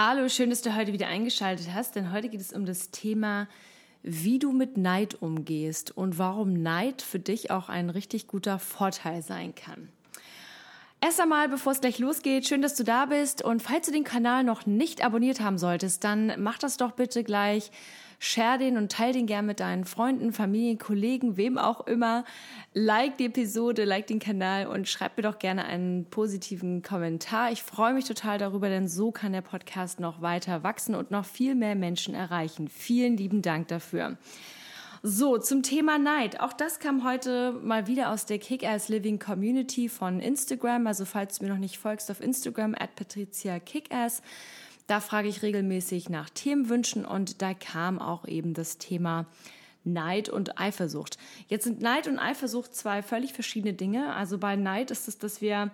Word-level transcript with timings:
Hallo, 0.00 0.28
schön, 0.28 0.48
dass 0.48 0.62
du 0.62 0.76
heute 0.76 0.92
wieder 0.92 1.08
eingeschaltet 1.08 1.70
hast, 1.74 1.96
denn 1.96 2.12
heute 2.12 2.28
geht 2.28 2.40
es 2.40 2.52
um 2.52 2.64
das 2.64 2.92
Thema, 2.92 3.48
wie 4.04 4.38
du 4.38 4.52
mit 4.52 4.76
Neid 4.76 5.20
umgehst 5.20 5.90
und 5.90 6.18
warum 6.18 6.52
Neid 6.52 7.02
für 7.02 7.18
dich 7.18 7.50
auch 7.50 7.68
ein 7.68 7.90
richtig 7.90 8.28
guter 8.28 8.60
Vorteil 8.60 9.22
sein 9.22 9.56
kann. 9.56 9.88
Erst 11.00 11.20
einmal, 11.20 11.48
bevor 11.48 11.72
es 11.72 11.80
gleich 11.80 11.98
losgeht, 11.98 12.46
schön, 12.46 12.62
dass 12.62 12.76
du 12.76 12.84
da 12.84 13.06
bist. 13.06 13.42
Und 13.42 13.60
falls 13.60 13.86
du 13.86 13.92
den 13.92 14.04
Kanal 14.04 14.44
noch 14.44 14.66
nicht 14.66 15.04
abonniert 15.04 15.40
haben 15.40 15.58
solltest, 15.58 16.04
dann 16.04 16.32
mach 16.38 16.58
das 16.58 16.76
doch 16.76 16.92
bitte 16.92 17.24
gleich. 17.24 17.72
Share 18.18 18.58
den 18.58 18.76
und 18.76 18.90
teile 18.90 19.12
den 19.12 19.26
gern 19.26 19.46
mit 19.46 19.60
deinen 19.60 19.84
Freunden, 19.84 20.32
Familien, 20.32 20.78
Kollegen, 20.78 21.36
wem 21.36 21.56
auch 21.56 21.86
immer. 21.86 22.24
Like 22.74 23.16
die 23.18 23.26
Episode, 23.26 23.84
like 23.84 24.08
den 24.08 24.18
Kanal 24.18 24.66
und 24.66 24.88
schreib 24.88 25.16
mir 25.16 25.22
doch 25.22 25.38
gerne 25.38 25.64
einen 25.64 26.06
positiven 26.06 26.82
Kommentar. 26.82 27.52
Ich 27.52 27.62
freue 27.62 27.94
mich 27.94 28.06
total 28.06 28.38
darüber, 28.38 28.68
denn 28.68 28.88
so 28.88 29.12
kann 29.12 29.32
der 29.32 29.42
Podcast 29.42 30.00
noch 30.00 30.20
weiter 30.20 30.62
wachsen 30.64 30.94
und 30.94 31.10
noch 31.10 31.24
viel 31.24 31.54
mehr 31.54 31.76
Menschen 31.76 32.14
erreichen. 32.14 32.68
Vielen 32.68 33.16
lieben 33.16 33.42
Dank 33.42 33.68
dafür. 33.68 34.16
So, 35.04 35.38
zum 35.38 35.62
Thema 35.62 35.96
Neid. 35.96 36.40
Auch 36.40 36.52
das 36.52 36.80
kam 36.80 37.04
heute 37.04 37.52
mal 37.52 37.86
wieder 37.86 38.10
aus 38.10 38.26
der 38.26 38.38
Kick-Ass 38.38 38.88
Living 38.88 39.20
Community 39.20 39.88
von 39.88 40.18
Instagram. 40.18 40.88
Also 40.88 41.04
falls 41.04 41.38
du 41.38 41.44
mir 41.44 41.52
noch 41.52 41.58
nicht 41.58 41.78
folgst 41.78 42.10
auf 42.10 42.20
Instagram, 42.20 42.74
at 42.76 42.96
Patricia 42.96 43.60
Kickass. 43.60 44.22
Da 44.88 45.00
frage 45.00 45.28
ich 45.28 45.42
regelmäßig 45.42 46.08
nach 46.08 46.30
Themenwünschen 46.30 47.04
und 47.04 47.42
da 47.42 47.52
kam 47.52 47.98
auch 47.98 48.26
eben 48.26 48.54
das 48.54 48.78
Thema 48.78 49.26
Neid 49.84 50.30
und 50.30 50.58
Eifersucht. 50.58 51.18
Jetzt 51.46 51.64
sind 51.64 51.82
Neid 51.82 52.08
und 52.08 52.18
Eifersucht 52.18 52.74
zwei 52.74 53.02
völlig 53.02 53.34
verschiedene 53.34 53.74
Dinge. 53.74 54.14
Also 54.14 54.38
bei 54.38 54.56
Neid 54.56 54.90
ist 54.90 55.06
es, 55.06 55.18
dass 55.18 55.42
wir 55.42 55.70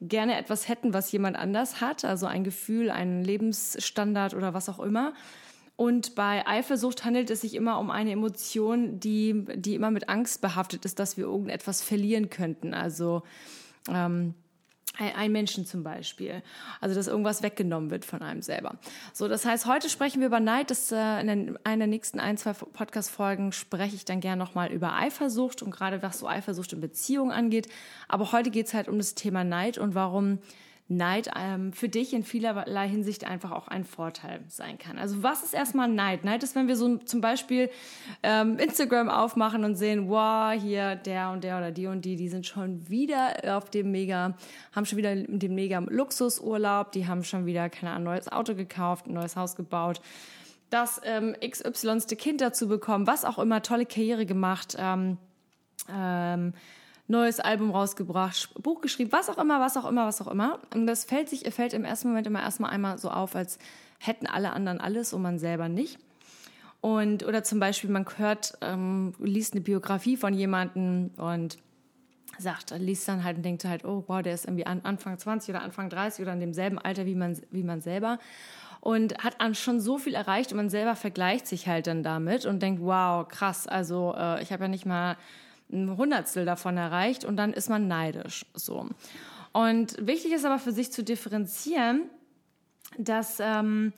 gerne 0.00 0.38
etwas 0.38 0.68
hätten, 0.68 0.94
was 0.94 1.10
jemand 1.10 1.36
anders 1.36 1.80
hat, 1.80 2.04
also 2.04 2.26
ein 2.26 2.44
Gefühl, 2.44 2.90
einen 2.90 3.24
Lebensstandard 3.24 4.34
oder 4.34 4.54
was 4.54 4.68
auch 4.68 4.78
immer. 4.78 5.14
Und 5.74 6.14
bei 6.14 6.46
Eifersucht 6.46 7.04
handelt 7.04 7.30
es 7.30 7.40
sich 7.40 7.54
immer 7.54 7.80
um 7.80 7.90
eine 7.90 8.12
Emotion, 8.12 9.00
die, 9.00 9.46
die 9.56 9.74
immer 9.74 9.90
mit 9.90 10.08
Angst 10.08 10.40
behaftet 10.40 10.84
ist, 10.84 11.00
dass 11.00 11.16
wir 11.16 11.24
irgendetwas 11.24 11.82
verlieren 11.82 12.30
könnten. 12.30 12.72
Also 12.72 13.24
ähm, 13.88 14.34
ein 14.98 15.32
Menschen 15.32 15.66
zum 15.66 15.82
Beispiel. 15.82 16.42
Also, 16.80 16.94
dass 16.94 17.08
irgendwas 17.08 17.42
weggenommen 17.42 17.90
wird 17.90 18.04
von 18.04 18.22
einem 18.22 18.42
selber. 18.42 18.76
So, 19.12 19.28
das 19.28 19.44
heißt, 19.44 19.66
heute 19.66 19.88
sprechen 19.88 20.20
wir 20.20 20.28
über 20.28 20.40
Neid. 20.40 20.70
Das, 20.70 20.92
äh, 20.92 21.20
in 21.20 21.58
einer 21.64 21.78
der 21.78 21.86
nächsten 21.86 22.20
ein, 22.20 22.36
zwei 22.36 22.52
Podcast-Folgen 22.52 23.52
spreche 23.52 23.96
ich 23.96 24.04
dann 24.04 24.20
gerne 24.20 24.38
nochmal 24.38 24.72
über 24.72 24.94
Eifersucht 24.94 25.62
und 25.62 25.70
gerade 25.70 26.02
was 26.02 26.20
so 26.20 26.28
Eifersucht 26.28 26.72
in 26.72 26.80
Beziehungen 26.80 27.32
angeht. 27.32 27.68
Aber 28.08 28.32
heute 28.32 28.50
geht 28.50 28.66
es 28.66 28.74
halt 28.74 28.88
um 28.88 28.98
das 28.98 29.14
Thema 29.14 29.44
Neid 29.44 29.78
und 29.78 29.94
warum 29.94 30.38
Neid 30.86 31.30
ähm, 31.34 31.72
für 31.72 31.88
dich 31.88 32.12
in 32.12 32.24
vielerlei 32.24 32.86
Hinsicht 32.86 33.24
einfach 33.24 33.52
auch 33.52 33.68
ein 33.68 33.84
Vorteil 33.84 34.40
sein 34.48 34.76
kann. 34.76 34.98
Also 34.98 35.22
was 35.22 35.42
ist 35.42 35.54
erstmal 35.54 35.88
Neid? 35.88 36.24
Neid 36.24 36.42
ist, 36.42 36.54
wenn 36.54 36.68
wir 36.68 36.76
so 36.76 36.98
zum 36.98 37.22
Beispiel 37.22 37.70
ähm, 38.22 38.58
Instagram 38.58 39.08
aufmachen 39.08 39.64
und 39.64 39.76
sehen, 39.76 40.08
wow, 40.08 40.52
hier 40.52 40.96
der 40.96 41.30
und 41.30 41.42
der 41.42 41.56
oder 41.56 41.70
die 41.70 41.86
und 41.86 42.04
die, 42.04 42.16
die 42.16 42.28
sind 42.28 42.46
schon 42.46 42.88
wieder 42.90 43.56
auf 43.56 43.70
dem 43.70 43.92
mega, 43.92 44.36
haben 44.72 44.84
schon 44.84 44.98
wieder 44.98 45.16
den 45.16 45.54
mega 45.54 45.78
Luxusurlaub, 45.78 46.92
die 46.92 47.06
haben 47.06 47.24
schon 47.24 47.46
wieder, 47.46 47.70
keine 47.70 47.92
Ahnung, 47.92 48.04
neues 48.04 48.30
Auto 48.30 48.54
gekauft, 48.54 49.06
ein 49.06 49.14
neues 49.14 49.36
Haus 49.36 49.56
gebaut 49.56 50.00
das 50.70 51.00
ähm, 51.04 51.36
XYste 51.40 52.16
Kind 52.16 52.40
dazu 52.40 52.66
bekommen, 52.66 53.06
was 53.06 53.24
auch 53.24 53.38
immer, 53.38 53.62
tolle 53.62 53.86
Karriere 53.86 54.26
gemacht, 54.26 54.74
ähm, 54.76 55.18
ähm, 55.88 56.52
neues 57.06 57.40
Album 57.40 57.70
rausgebracht, 57.70 58.54
Buch 58.62 58.80
geschrieben, 58.80 59.12
was 59.12 59.28
auch 59.28 59.38
immer, 59.38 59.60
was 59.60 59.76
auch 59.76 59.84
immer, 59.84 60.06
was 60.06 60.22
auch 60.22 60.28
immer. 60.28 60.60
Und 60.74 60.86
das 60.86 61.04
fällt 61.04 61.28
sich, 61.28 61.42
fällt 61.54 61.74
im 61.74 61.84
ersten 61.84 62.08
Moment 62.08 62.26
immer 62.26 62.40
erstmal 62.40 62.70
einmal 62.70 62.98
so 62.98 63.10
auf, 63.10 63.36
als 63.36 63.58
hätten 63.98 64.26
alle 64.26 64.52
anderen 64.52 64.80
alles 64.80 65.12
und 65.12 65.22
man 65.22 65.38
selber 65.38 65.68
nicht. 65.68 65.98
Und, 66.80 67.24
oder 67.24 67.42
zum 67.44 67.60
Beispiel, 67.60 67.90
man 67.90 68.06
hört, 68.16 68.58
ähm, 68.60 69.14
liest 69.18 69.54
eine 69.54 69.62
Biografie 69.62 70.16
von 70.16 70.34
jemandem 70.34 71.10
und 71.16 71.58
sagt, 72.38 72.74
liest 72.78 73.08
dann 73.08 73.24
halt 73.24 73.36
und 73.36 73.42
denkt 73.42 73.64
halt, 73.64 73.84
oh 73.84 74.04
wow, 74.06 74.20
der 74.20 74.34
ist 74.34 74.44
irgendwie 74.44 74.66
an, 74.66 74.80
Anfang 74.82 75.18
20 75.18 75.54
oder 75.54 75.62
Anfang 75.62 75.88
30 75.88 76.22
oder 76.22 76.32
in 76.32 76.40
demselben 76.40 76.78
Alter 76.78 77.06
wie 77.06 77.14
man, 77.14 77.38
wie 77.50 77.62
man 77.62 77.80
selber 77.80 78.18
und 78.84 79.16
hat 79.24 79.56
schon 79.56 79.80
so 79.80 79.96
viel 79.96 80.14
erreicht 80.14 80.52
und 80.52 80.58
man 80.58 80.68
selber 80.68 80.94
vergleicht 80.94 81.46
sich 81.46 81.66
halt 81.66 81.86
dann 81.86 82.02
damit 82.02 82.44
und 82.44 82.60
denkt, 82.60 82.82
wow, 82.82 83.26
krass, 83.26 83.66
also 83.66 84.14
äh, 84.14 84.42
ich 84.42 84.52
habe 84.52 84.64
ja 84.64 84.68
nicht 84.68 84.84
mal 84.84 85.16
ein 85.74 85.96
Hundertstel 85.96 86.44
davon 86.44 86.76
erreicht 86.76 87.24
und 87.24 87.36
dann 87.36 87.52
ist 87.52 87.68
man 87.68 87.88
neidisch. 87.88 88.46
So. 88.54 88.88
Und 89.52 89.96
wichtig 90.06 90.32
ist 90.32 90.44
aber 90.44 90.58
für 90.58 90.72
sich 90.72 90.92
zu 90.92 91.04
differenzieren, 91.04 92.02
dass 92.98 93.38
ähm, 93.40 93.92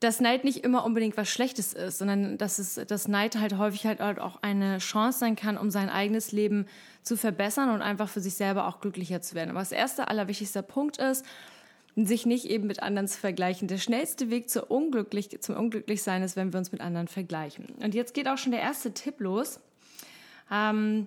dass 0.00 0.20
Neid 0.20 0.44
nicht 0.44 0.62
immer 0.62 0.84
unbedingt 0.84 1.16
was 1.16 1.28
Schlechtes 1.28 1.72
ist, 1.72 1.98
sondern 1.98 2.36
dass 2.36 2.58
es, 2.58 2.74
dass 2.74 3.08
Neid 3.08 3.36
halt 3.36 3.56
häufig 3.56 3.86
halt 3.86 4.00
auch 4.00 4.42
eine 4.42 4.78
Chance 4.78 5.20
sein 5.20 5.36
kann, 5.36 5.56
um 5.56 5.70
sein 5.70 5.88
eigenes 5.88 6.32
Leben 6.32 6.66
zu 7.02 7.16
verbessern 7.16 7.70
und 7.70 7.80
einfach 7.80 8.08
für 8.08 8.20
sich 8.20 8.34
selber 8.34 8.66
auch 8.66 8.80
glücklicher 8.80 9.22
zu 9.22 9.34
werden. 9.34 9.50
Aber 9.50 9.60
das 9.60 9.72
erste, 9.72 10.08
allerwichtigste 10.08 10.62
Punkt 10.62 10.98
ist, 10.98 11.24
sich 11.96 12.26
nicht 12.26 12.44
eben 12.44 12.66
mit 12.66 12.82
anderen 12.82 13.08
zu 13.08 13.18
vergleichen. 13.18 13.68
Der 13.68 13.78
schnellste 13.78 14.28
Weg 14.28 14.50
zur 14.50 14.70
Unglücklich, 14.70 15.40
zum 15.40 15.56
Unglücklichsein 15.56 16.22
ist, 16.22 16.36
wenn 16.36 16.52
wir 16.52 16.58
uns 16.58 16.72
mit 16.72 16.82
anderen 16.82 17.08
vergleichen. 17.08 17.66
Und 17.82 17.94
jetzt 17.94 18.12
geht 18.12 18.28
auch 18.28 18.36
schon 18.36 18.52
der 18.52 18.60
erste 18.60 18.92
Tipp 18.92 19.18
los. 19.20 19.60
Ähm, 20.50 21.06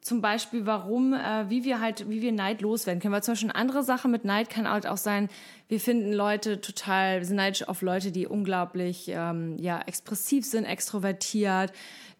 zum 0.00 0.22
Beispiel, 0.22 0.64
warum, 0.64 1.12
äh, 1.12 1.50
wie 1.50 1.64
wir 1.64 1.80
halt, 1.80 2.08
wie 2.08 2.22
wir 2.22 2.32
Neid 2.32 2.62
loswerden 2.62 3.02
können. 3.02 3.12
Weil 3.12 3.22
zum 3.22 3.32
Beispiel 3.32 3.50
eine 3.50 3.58
andere 3.58 3.82
Sache 3.82 4.08
mit 4.08 4.24
Neid 4.24 4.48
kann 4.48 4.68
halt 4.68 4.86
auch 4.86 4.96
sein, 4.96 5.28
wir 5.68 5.78
finden 5.78 6.12
Leute 6.12 6.60
total, 6.60 7.18
wir 7.18 7.26
sind 7.26 7.36
neidisch 7.36 7.68
auf 7.68 7.82
Leute, 7.82 8.10
die 8.10 8.26
unglaublich, 8.26 9.08
ähm, 9.08 9.58
ja, 9.58 9.80
expressiv 9.82 10.46
sind, 10.46 10.64
extrovertiert, 10.64 11.72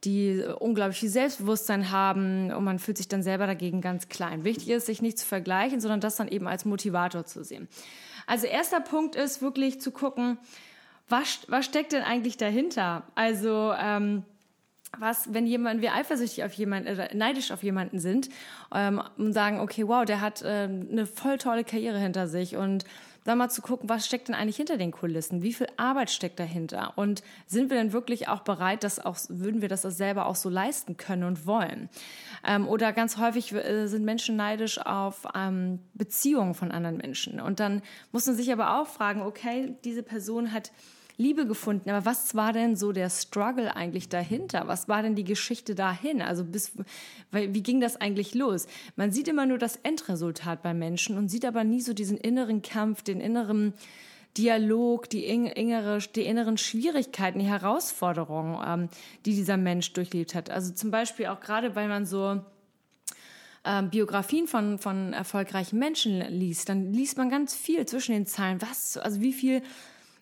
die 0.04 0.44
unglaublich 0.58 1.00
viel 1.00 1.08
Selbstbewusstsein 1.08 1.90
haben 1.90 2.52
und 2.52 2.64
man 2.64 2.78
fühlt 2.78 2.98
sich 2.98 3.08
dann 3.08 3.22
selber 3.22 3.46
dagegen 3.46 3.80
ganz 3.80 4.08
klein. 4.08 4.44
Wichtig 4.44 4.68
ist, 4.68 4.86
sich 4.86 5.00
nicht 5.00 5.18
zu 5.18 5.26
vergleichen, 5.26 5.80
sondern 5.80 6.00
das 6.00 6.16
dann 6.16 6.28
eben 6.28 6.48
als 6.48 6.66
Motivator 6.66 7.24
zu 7.24 7.44
sehen. 7.44 7.66
Also 8.26 8.46
erster 8.46 8.80
Punkt 8.80 9.16
ist 9.16 9.40
wirklich 9.40 9.80
zu 9.80 9.90
gucken, 9.90 10.38
was, 11.08 11.40
was 11.48 11.64
steckt 11.64 11.92
denn 11.92 12.02
eigentlich 12.02 12.36
dahinter? 12.36 13.04
Also, 13.14 13.72
ähm, 13.76 14.22
was, 14.98 15.32
wenn 15.32 15.46
jemand, 15.46 15.82
wir 15.82 15.94
eifersüchtig 15.94 16.44
auf 16.44 16.52
jemanden, 16.52 16.98
äh, 16.98 17.14
neidisch 17.14 17.52
auf 17.52 17.62
jemanden 17.62 17.98
sind 17.98 18.28
ähm, 18.74 19.02
und 19.16 19.32
sagen, 19.32 19.60
okay, 19.60 19.86
wow, 19.86 20.04
der 20.04 20.20
hat 20.20 20.42
äh, 20.42 20.68
eine 20.68 21.06
voll 21.06 21.38
tolle 21.38 21.64
Karriere 21.64 21.98
hinter 21.98 22.28
sich 22.28 22.56
und 22.56 22.84
dann 23.24 23.38
mal 23.38 23.50
zu 23.50 23.60
gucken, 23.62 23.88
was 23.88 24.06
steckt 24.06 24.28
denn 24.28 24.34
eigentlich 24.34 24.56
hinter 24.56 24.78
den 24.78 24.92
Kulissen? 24.92 25.42
Wie 25.42 25.52
viel 25.52 25.66
Arbeit 25.76 26.10
steckt 26.10 26.40
dahinter? 26.40 26.94
Und 26.96 27.22
sind 27.46 27.70
wir 27.70 27.76
denn 27.76 27.92
wirklich 27.92 28.28
auch 28.28 28.40
bereit, 28.40 28.82
das 28.82 28.98
auch, 28.98 29.16
würden 29.28 29.60
wir 29.60 29.68
das 29.68 29.82
selber 29.82 30.26
auch 30.26 30.36
so 30.36 30.48
leisten 30.48 30.96
können 30.96 31.24
und 31.24 31.46
wollen? 31.46 31.90
Ähm, 32.46 32.66
oder 32.66 32.92
ganz 32.92 33.18
häufig 33.18 33.52
äh, 33.52 33.86
sind 33.86 34.04
Menschen 34.04 34.36
neidisch 34.36 34.78
auf 34.78 35.26
ähm, 35.34 35.80
Beziehungen 35.94 36.54
von 36.54 36.70
anderen 36.70 36.96
Menschen. 36.96 37.40
Und 37.40 37.60
dann 37.60 37.82
muss 38.10 38.26
man 38.26 38.36
sich 38.36 38.52
aber 38.52 38.80
auch 38.80 38.86
fragen, 38.86 39.22
okay, 39.22 39.74
diese 39.84 40.02
Person 40.02 40.52
hat 40.52 40.72
Liebe 41.20 41.46
gefunden. 41.46 41.90
Aber 41.90 42.06
was 42.06 42.34
war 42.34 42.52
denn 42.52 42.76
so 42.76 42.92
der 42.92 43.10
Struggle 43.10 43.76
eigentlich 43.76 44.08
dahinter? 44.08 44.66
Was 44.66 44.88
war 44.88 45.02
denn 45.02 45.14
die 45.14 45.24
Geschichte 45.24 45.74
dahin? 45.74 46.22
Also 46.22 46.44
bis, 46.44 46.72
wie 47.30 47.62
ging 47.62 47.80
das 47.80 47.96
eigentlich 48.00 48.34
los? 48.34 48.66
Man 48.96 49.12
sieht 49.12 49.28
immer 49.28 49.46
nur 49.46 49.58
das 49.58 49.76
Endresultat 49.76 50.62
bei 50.62 50.72
Menschen 50.72 51.18
und 51.18 51.28
sieht 51.28 51.44
aber 51.44 51.62
nie 51.62 51.82
so 51.82 51.92
diesen 51.92 52.16
inneren 52.16 52.62
Kampf, 52.62 53.02
den 53.02 53.20
inneren 53.20 53.74
Dialog, 54.38 55.10
die, 55.10 55.24
innere, 55.24 55.98
die 55.98 56.22
inneren 56.22 56.56
Schwierigkeiten, 56.56 57.40
die 57.40 57.46
Herausforderungen, 57.46 58.58
ähm, 58.66 58.88
die 59.26 59.34
dieser 59.34 59.56
Mensch 59.56 59.92
durchlebt 59.92 60.34
hat. 60.34 60.50
Also 60.50 60.72
zum 60.72 60.90
Beispiel 60.90 61.26
auch 61.26 61.40
gerade, 61.40 61.74
weil 61.74 61.88
man 61.88 62.06
so 62.06 62.40
ähm, 63.64 63.90
Biografien 63.90 64.46
von, 64.46 64.78
von 64.78 65.12
erfolgreichen 65.12 65.78
Menschen 65.78 66.20
liest, 66.30 66.68
dann 66.70 66.94
liest 66.94 67.18
man 67.18 67.28
ganz 67.28 67.54
viel 67.54 67.84
zwischen 67.84 68.12
den 68.12 68.24
Zeilen. 68.24 68.62
Was, 68.62 68.96
also 68.96 69.20
wie 69.20 69.34
viel 69.34 69.62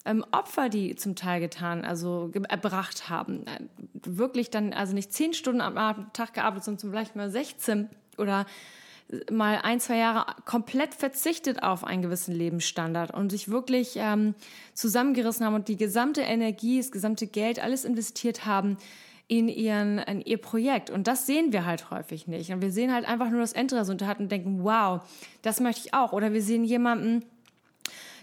ähm, 0.09 0.25
Opfer, 0.33 0.69
die 0.69 0.97
zum 0.97 1.15
Teil 1.15 1.41
getan, 1.41 1.85
also 1.85 2.31
erbracht 2.49 3.11
haben. 3.11 3.47
Äh, 3.47 3.61
wirklich 4.05 4.51
dann, 4.51 4.73
also 4.73 4.95
nicht 4.95 5.13
zehn 5.13 5.35
Stunden 5.35 5.61
am 5.61 6.13
Tag 6.13 6.35
gearbeitet, 6.35 6.65
sondern 6.65 6.91
vielleicht 6.91 7.15
mal 7.15 7.31
16 7.31 7.89
oder 8.17 8.47
mal 9.31 9.61
ein, 9.63 9.81
zwei 9.81 9.97
Jahre 9.97 10.27
komplett 10.45 10.95
verzichtet 10.95 11.63
auf 11.63 11.85
einen 11.85 12.03
gewissen 12.03 12.35
Lebensstandard 12.35 13.13
und 13.13 13.31
sich 13.31 13.49
wirklich 13.49 13.97
ähm, 13.97 14.35
zusammengerissen 14.75 15.47
haben 15.47 15.55
und 15.55 15.69
die 15.69 15.77
gesamte 15.77 16.21
Energie, 16.23 16.79
das 16.79 16.91
gesamte 16.91 17.27
Geld, 17.27 17.63
alles 17.63 17.85
investiert 17.85 18.45
haben 18.45 18.77
in, 19.27 19.49
ihren, 19.49 19.99
in 19.99 20.21
ihr 20.23 20.39
Projekt. 20.39 20.91
Und 20.91 21.07
das 21.07 21.27
sehen 21.27 21.53
wir 21.53 21.65
halt 21.65 21.91
häufig 21.91 22.27
nicht. 22.27 22.51
Und 22.51 22.63
wir 22.63 22.71
sehen 22.71 22.93
halt 22.93 23.07
einfach 23.07 23.31
nur 23.31 23.41
das 23.41 23.53
Endresultat 23.53 24.21
und 24.21 24.33
denken, 24.33 24.65
wow, 24.65 25.01
das 25.43 25.61
möchte 25.61 25.87
ich 25.87 25.95
auch. 25.95 26.13
Oder 26.13 26.33
wir 26.33 26.43
sehen 26.43 26.65
jemanden, 26.65 27.25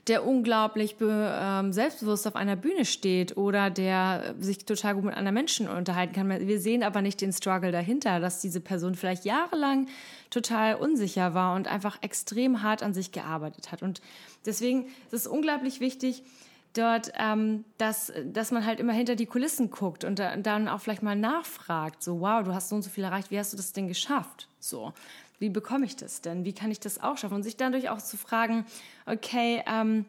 der 0.07 0.25
unglaublich 0.25 0.97
ähm, 1.01 1.73
selbstbewusst 1.73 2.27
auf 2.27 2.35
einer 2.35 2.55
Bühne 2.55 2.85
steht 2.85 3.37
oder 3.37 3.71
der 3.71 4.35
sich 4.39 4.65
total 4.65 4.95
gut 4.95 5.05
mit 5.05 5.15
anderen 5.15 5.33
Menschen 5.33 5.67
unterhalten 5.67 6.13
kann. 6.13 6.29
Wir 6.29 6.59
sehen 6.59 6.83
aber 6.83 7.01
nicht 7.01 7.21
den 7.21 7.33
Struggle 7.33 7.71
dahinter, 7.71 8.19
dass 8.19 8.39
diese 8.39 8.61
Person 8.61 8.93
vielleicht 8.93 9.25
jahrelang 9.25 9.87
total 10.29 10.75
unsicher 10.75 11.33
war 11.33 11.55
und 11.55 11.67
einfach 11.67 11.97
extrem 12.01 12.61
hart 12.61 12.83
an 12.83 12.93
sich 12.93 13.11
gearbeitet 13.11 13.71
hat. 13.71 13.81
Und 13.81 14.01
deswegen 14.45 14.85
ist 15.07 15.13
es 15.13 15.27
unglaublich 15.27 15.79
wichtig, 15.79 16.23
dort, 16.77 17.11
ähm, 17.17 17.63
dass, 17.77 18.11
dass 18.25 18.51
man 18.51 18.65
halt 18.65 18.79
immer 18.79 18.93
hinter 18.93 19.15
die 19.15 19.25
Kulissen 19.25 19.71
guckt 19.71 20.03
und 20.03 20.19
da, 20.19 20.35
dann 20.35 20.67
auch 20.67 20.81
vielleicht 20.81 21.03
mal 21.03 21.15
nachfragt, 21.15 22.03
so, 22.03 22.19
wow, 22.19 22.43
du 22.43 22.53
hast 22.53 22.69
so 22.69 22.75
und 22.75 22.81
so 22.81 22.89
viel 22.89 23.03
erreicht, 23.03 23.31
wie 23.31 23.39
hast 23.39 23.53
du 23.53 23.57
das 23.57 23.73
denn 23.73 23.87
geschafft? 23.87 24.49
So, 24.59 24.93
wie 25.39 25.49
bekomme 25.49 25.85
ich 25.85 25.95
das 25.95 26.21
denn? 26.21 26.45
Wie 26.45 26.53
kann 26.53 26.71
ich 26.71 26.79
das 26.79 27.01
auch 27.01 27.17
schaffen? 27.17 27.35
Und 27.35 27.43
sich 27.43 27.57
dadurch 27.57 27.89
auch 27.89 28.01
zu 28.01 28.17
fragen, 28.17 28.65
okay, 29.05 29.63
ähm, 29.67 30.05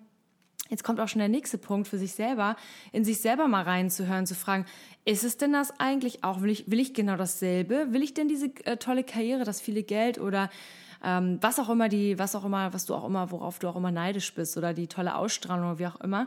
Jetzt 0.69 0.83
kommt 0.83 0.99
auch 0.99 1.09
schon 1.09 1.21
der 1.21 1.29
nächste 1.29 1.59
Punkt 1.59 1.89
für 1.89 1.99
sich 1.99 2.13
selber, 2.13 2.57
in 2.93 3.05
sich 3.05 3.21
selber 3.21 3.47
mal 3.47 3.63
reinzuhören, 3.63 4.27
zu 4.27 4.35
fragen, 4.35 4.67
ist 5.05 5.23
es 5.23 5.37
denn 5.37 5.53
das 5.53 5.79
eigentlich 5.79 6.25
auch? 6.25 6.41
Will 6.41 6.51
ich, 6.51 6.69
will 6.71 6.81
ich 6.81 6.93
genau 6.93 7.17
dasselbe? 7.17 7.93
Will 7.93 8.03
ich 8.03 8.15
denn 8.15 8.29
diese 8.29 8.47
äh, 8.65 8.77
tolle 8.77 9.05
Karriere, 9.05 9.45
das 9.45 9.61
viele 9.61 9.85
Geld 9.85 10.19
oder 10.19 10.51
ähm, 11.05 11.39
was 11.41 11.61
auch 11.61 11.69
immer 11.69 11.89
die, 11.89 12.19
was 12.19 12.35
auch 12.35 12.45
immer, 12.45 12.73
was 12.73 12.87
du 12.87 12.95
auch 12.95 13.05
immer, 13.05 13.31
worauf 13.31 13.59
du 13.59 13.69
auch 13.69 13.77
immer 13.77 13.93
neidisch 13.93 14.35
bist 14.35 14.57
oder 14.57 14.75
die 14.75 14.89
tolle 14.89 15.15
Ausstrahlung 15.15 15.71
oder 15.71 15.79
wie 15.79 15.87
auch 15.87 16.01
immer? 16.01 16.27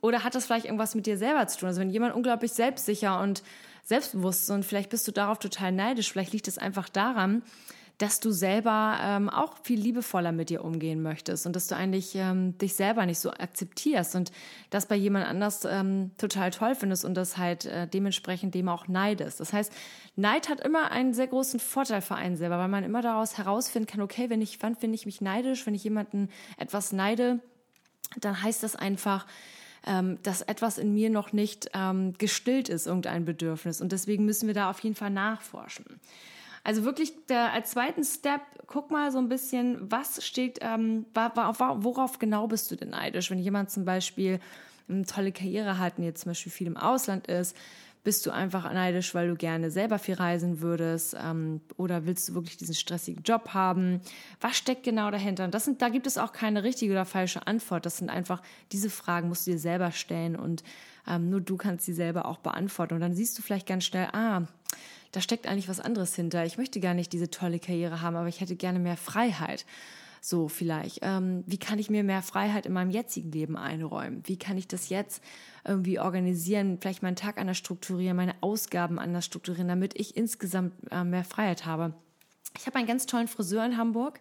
Oder 0.00 0.24
hat 0.24 0.34
das 0.34 0.46
vielleicht 0.46 0.66
irgendwas 0.66 0.94
mit 0.94 1.06
dir 1.06 1.16
selber 1.16 1.46
zu 1.46 1.58
tun? 1.58 1.68
Also 1.68 1.80
wenn 1.80 1.90
jemand 1.90 2.14
unglaublich 2.14 2.52
selbstsicher 2.52 3.20
und 3.20 3.42
selbstbewusst 3.84 4.42
ist 4.42 4.50
und 4.50 4.64
vielleicht 4.64 4.90
bist 4.90 5.06
du 5.06 5.12
darauf 5.12 5.38
total 5.38 5.70
neidisch, 5.70 6.10
vielleicht 6.10 6.32
liegt 6.32 6.48
es 6.48 6.58
einfach 6.58 6.88
daran, 6.88 7.42
dass 7.98 8.20
du 8.20 8.30
selber 8.30 8.98
ähm, 9.00 9.30
auch 9.30 9.54
viel 9.62 9.80
liebevoller 9.80 10.30
mit 10.30 10.50
dir 10.50 10.62
umgehen 10.62 11.00
möchtest 11.02 11.46
und 11.46 11.56
dass 11.56 11.66
du 11.66 11.76
eigentlich 11.76 12.14
ähm, 12.14 12.56
dich 12.58 12.74
selber 12.74 13.06
nicht 13.06 13.18
so 13.18 13.30
akzeptierst 13.30 14.14
und 14.16 14.32
das 14.68 14.86
bei 14.86 14.96
jemand 14.96 15.26
anders 15.26 15.64
ähm, 15.64 16.10
total 16.18 16.50
toll 16.50 16.74
findest 16.74 17.06
und 17.06 17.14
das 17.14 17.38
halt 17.38 17.64
äh, 17.64 17.88
dementsprechend 17.88 18.54
dem 18.54 18.68
auch 18.68 18.86
neidest. 18.86 19.40
Das 19.40 19.54
heißt, 19.54 19.72
Neid 20.14 20.50
hat 20.50 20.60
immer 20.60 20.90
einen 20.90 21.14
sehr 21.14 21.26
großen 21.26 21.58
Vorteil 21.58 22.02
für 22.02 22.16
einen 22.16 22.36
selber, 22.36 22.58
weil 22.58 22.68
man 22.68 22.84
immer 22.84 23.00
daraus 23.00 23.38
herausfinden 23.38 23.86
kann, 23.86 24.02
okay, 24.02 24.28
wenn 24.28 24.42
ich, 24.42 24.62
wann 24.62 24.76
finde 24.76 24.96
ich 24.96 25.06
mich 25.06 25.22
neidisch, 25.22 25.66
wenn 25.66 25.74
ich 25.74 25.84
jemanden 25.84 26.28
etwas 26.58 26.92
neide, 26.92 27.40
dann 28.20 28.42
heißt 28.42 28.62
das 28.62 28.76
einfach, 28.76 29.26
ähm, 29.86 30.18
dass 30.22 30.42
etwas 30.42 30.76
in 30.76 30.92
mir 30.92 31.08
noch 31.08 31.32
nicht 31.32 31.70
ähm, 31.72 32.12
gestillt 32.18 32.68
ist, 32.68 32.86
irgendein 32.86 33.24
Bedürfnis. 33.24 33.80
Und 33.80 33.92
deswegen 33.92 34.26
müssen 34.26 34.48
wir 34.48 34.54
da 34.54 34.68
auf 34.68 34.80
jeden 34.80 34.96
Fall 34.96 35.10
nachforschen. 35.10 36.00
Also 36.66 36.82
wirklich 36.82 37.12
der, 37.26 37.52
als 37.52 37.70
zweiten 37.70 38.02
Step, 38.02 38.40
guck 38.66 38.90
mal 38.90 39.12
so 39.12 39.18
ein 39.18 39.28
bisschen, 39.28 39.88
was 39.88 40.26
steht, 40.26 40.58
ähm, 40.62 41.06
worauf 41.14 42.18
genau 42.18 42.48
bist 42.48 42.72
du 42.72 42.74
denn 42.74 42.90
neidisch? 42.90 43.30
Wenn 43.30 43.38
jemand 43.38 43.70
zum 43.70 43.84
Beispiel 43.84 44.40
eine 44.88 45.04
tolle 45.04 45.30
Karriere 45.30 45.78
hat 45.78 45.98
und 45.98 46.02
jetzt 46.02 46.22
zum 46.22 46.30
Beispiel 46.30 46.50
viel 46.50 46.66
im 46.66 46.76
Ausland 46.76 47.28
ist, 47.28 47.56
bist 48.02 48.26
du 48.26 48.32
einfach 48.32 48.64
neidisch, 48.72 49.14
weil 49.14 49.28
du 49.28 49.36
gerne 49.36 49.70
selber 49.70 50.00
viel 50.00 50.16
reisen 50.16 50.60
würdest? 50.60 51.16
Ähm, 51.16 51.60
oder 51.76 52.04
willst 52.04 52.30
du 52.30 52.34
wirklich 52.34 52.56
diesen 52.56 52.74
stressigen 52.74 53.22
Job 53.22 53.50
haben? 53.54 54.00
Was 54.40 54.56
steckt 54.56 54.82
genau 54.82 55.12
dahinter? 55.12 55.44
Und 55.44 55.54
das 55.54 55.66
sind, 55.66 55.82
da 55.82 55.88
gibt 55.88 56.08
es 56.08 56.18
auch 56.18 56.32
keine 56.32 56.64
richtige 56.64 56.90
oder 56.90 57.04
falsche 57.04 57.46
Antwort. 57.46 57.86
Das 57.86 57.98
sind 57.98 58.10
einfach, 58.10 58.42
diese 58.72 58.90
Fragen 58.90 59.28
musst 59.28 59.46
du 59.46 59.52
dir 59.52 59.60
selber 59.60 59.92
stellen 59.92 60.34
und 60.34 60.64
ähm, 61.06 61.30
nur 61.30 61.40
du 61.40 61.56
kannst 61.56 61.86
sie 61.86 61.94
selber 61.94 62.26
auch 62.26 62.38
beantworten. 62.38 62.94
Und 62.94 63.02
dann 63.02 63.14
siehst 63.14 63.38
du 63.38 63.42
vielleicht 63.42 63.68
ganz 63.68 63.84
schnell, 63.84 64.08
ah, 64.10 64.42
da 65.16 65.22
steckt 65.22 65.46
eigentlich 65.46 65.70
was 65.70 65.80
anderes 65.80 66.14
hinter. 66.14 66.44
Ich 66.44 66.58
möchte 66.58 66.78
gar 66.78 66.92
nicht 66.92 67.10
diese 67.10 67.30
tolle 67.30 67.58
Karriere 67.58 68.02
haben, 68.02 68.16
aber 68.16 68.28
ich 68.28 68.42
hätte 68.42 68.54
gerne 68.54 68.78
mehr 68.78 68.98
Freiheit. 68.98 69.64
So 70.20 70.46
vielleicht. 70.46 70.98
Ähm, 71.00 71.42
wie 71.46 71.56
kann 71.56 71.78
ich 71.78 71.88
mir 71.88 72.04
mehr 72.04 72.20
Freiheit 72.20 72.66
in 72.66 72.74
meinem 72.74 72.90
jetzigen 72.90 73.32
Leben 73.32 73.56
einräumen? 73.56 74.22
Wie 74.26 74.38
kann 74.38 74.58
ich 74.58 74.68
das 74.68 74.90
jetzt 74.90 75.24
irgendwie 75.64 75.98
organisieren? 75.98 76.76
Vielleicht 76.78 77.02
meinen 77.02 77.16
Tag 77.16 77.38
anders 77.38 77.56
strukturieren, 77.56 78.14
meine 78.14 78.34
Ausgaben 78.42 78.98
anders 78.98 79.24
strukturieren, 79.24 79.68
damit 79.68 79.98
ich 79.98 80.18
insgesamt 80.18 80.74
äh, 80.90 81.02
mehr 81.02 81.24
Freiheit 81.24 81.64
habe. 81.64 81.94
Ich 82.58 82.66
habe 82.66 82.76
einen 82.76 82.86
ganz 82.86 83.06
tollen 83.06 83.28
Friseur 83.28 83.64
in 83.64 83.78
Hamburg. 83.78 84.20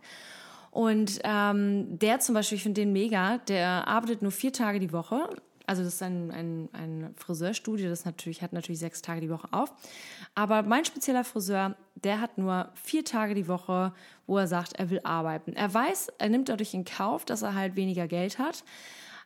Und 0.72 1.20
ähm, 1.26 2.00
der 2.00 2.22
zum 2.22 2.36
Beispiel, 2.36 2.56
ich 2.56 2.64
finde 2.64 2.80
den 2.80 2.94
mega, 2.94 3.40
der 3.50 3.86
arbeitet 3.90 4.22
nur 4.22 4.32
vier 4.32 4.54
Tage 4.54 4.80
die 4.80 4.94
Woche 4.94 5.28
also 5.68 5.84
das 5.84 5.96
ist 5.96 6.04
ein, 6.04 6.32
ein, 6.32 6.70
ein 6.74 7.14
Friseurstudio, 7.16 7.90
das 7.90 8.06
natürlich 8.06 8.42
hat 8.42 8.54
natürlich 8.54 8.80
sechs 8.80 9.02
Tage 9.02 9.22
die 9.22 9.30
Woche 9.30 9.48
auf. 9.52 9.72
Aber 10.34 10.64
mein 10.64 10.86
spezieller 10.86 11.24
Friseur, 11.24 11.76
der 11.96 12.22
hat 12.22 12.38
nur 12.38 12.70
vier 12.76 13.04
Tage 13.04 13.34
die 13.34 13.48
Woche, 13.48 13.94
wo 14.28 14.38
er 14.38 14.48
sagt, 14.48 14.74
er 14.74 14.90
will 14.90 15.02
arbeiten. 15.04 15.54
Er 15.54 15.74
weiß, 15.74 16.10
er 16.18 16.30
nimmt 16.30 16.50
dadurch 16.50 16.74
in 16.74 16.86
Kauf, 16.86 17.26
dass 17.26 17.42
er 17.42 17.56
halt 17.56 17.76
weniger 17.76 18.08
Geld 18.08 18.40
hat. 18.40 18.64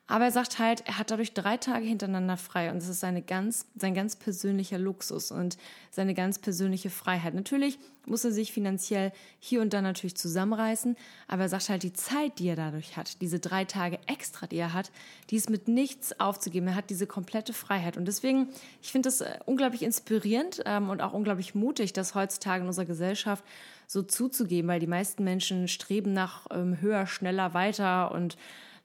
Aber 0.10 0.26
er 0.26 0.32
sagt 0.32 0.58
halt, 0.58 0.82
er 0.88 0.98
hat 0.98 1.12
dadurch 1.12 1.36
drei 1.36 1.58
Tage 1.58 1.86
hintereinander 1.86 2.36
frei 2.36 2.72
und 2.72 2.78
es 2.78 2.88
ist 2.88 3.00
seine 3.00 3.22
ganz, 3.22 3.68
sein 3.76 3.94
ganz 3.94 4.16
persönlicher 4.16 4.80
Luxus 4.80 5.32
und 5.32 5.56
seine 5.92 6.16
ganz 6.16 6.40
persönliche 6.40 6.90
Freiheit. 6.90 7.36
Natürlich 7.36 7.78
muss 8.08 8.26
er 8.26 8.32
sich 8.32 8.52
finanziell 8.52 9.12
hier 9.40 9.62
und 9.62 9.72
da 9.72 9.84
natürlich 9.84 10.18
zusammenreißen, 10.18 10.98
aber 11.28 11.44
er 11.44 11.50
sagt 11.50 11.70
halt, 11.70 11.84
die 11.84 11.94
Zeit, 11.94 12.40
die 12.40 12.48
er 12.48 12.56
dadurch 12.56 12.98
hat, 12.98 13.22
diese 13.22 13.40
drei 13.40 13.66
Tage 13.66 14.00
extra, 14.08 14.48
die 14.48 14.58
er 14.58 14.74
hat, 14.74 14.90
die 15.30 15.36
ist 15.36 15.52
mit 15.52 15.68
nichts 15.68 16.20
aufzugeben. 16.20 16.70
Er 16.70 16.76
hat 16.76 16.90
diese 16.90 17.06
komplette 17.06 17.54
Freiheit 17.54 17.96
und 17.96 18.06
deswegen, 18.06 18.50
ich 18.82 18.92
finde 18.92 19.10
das 19.10 19.22
äh, 19.22 19.38
unglaublich 19.46 19.84
inspirierend 19.84 20.64
ähm, 20.66 20.90
und 20.90 21.02
auch 21.02 21.14
unglaublich 21.14 21.54
mutig, 21.54 21.94
das 21.94 22.16
heutzutage 22.16 22.62
in 22.62 22.68
unserer 22.68 22.86
Gesellschaft 22.86 23.44
so 23.86 24.02
zuzugeben, 24.02 24.70
weil 24.70 24.80
die 24.80 24.88
meisten 24.88 25.24
Menschen 25.24 25.68
streben 25.68 26.14
nach 26.14 26.48
ähm, 26.50 26.82
höher, 26.82 27.06
schneller, 27.06 27.54
weiter 27.54 28.12
und 28.12 28.38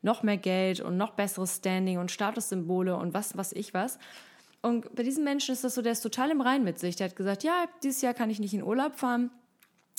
noch 0.05 0.23
mehr 0.23 0.37
Geld 0.37 0.81
und 0.81 0.97
noch 0.97 1.13
besseres 1.13 1.57
Standing 1.57 1.99
und 1.99 2.13
Statussymbole 2.13 2.97
und 2.97 3.15
was, 3.15 3.37
was 3.37 3.53
ich 3.53 3.75
was. 3.75 3.99
Und 4.63 4.95
bei 4.95 5.03
diesen 5.03 5.25
Menschen 5.25 5.53
ist 5.53 5.65
das 5.65 5.75
so, 5.75 5.83
der 5.83 5.93
ist 5.93 6.01
total 6.01 6.31
im 6.31 6.41
Rein 6.41 6.65
mit 6.65 6.79
sich. 6.79 6.97
Der 6.97 7.09
hat 7.09 7.17
gesagt, 7.17 7.43
ja, 7.43 7.67
dieses 7.83 8.01
Jahr 8.03 8.15
kann 8.15 8.31
ich 8.31 8.39
nicht 8.39 8.55
in 8.55 8.63
Urlaub 8.63 8.97
fahren, 8.97 9.31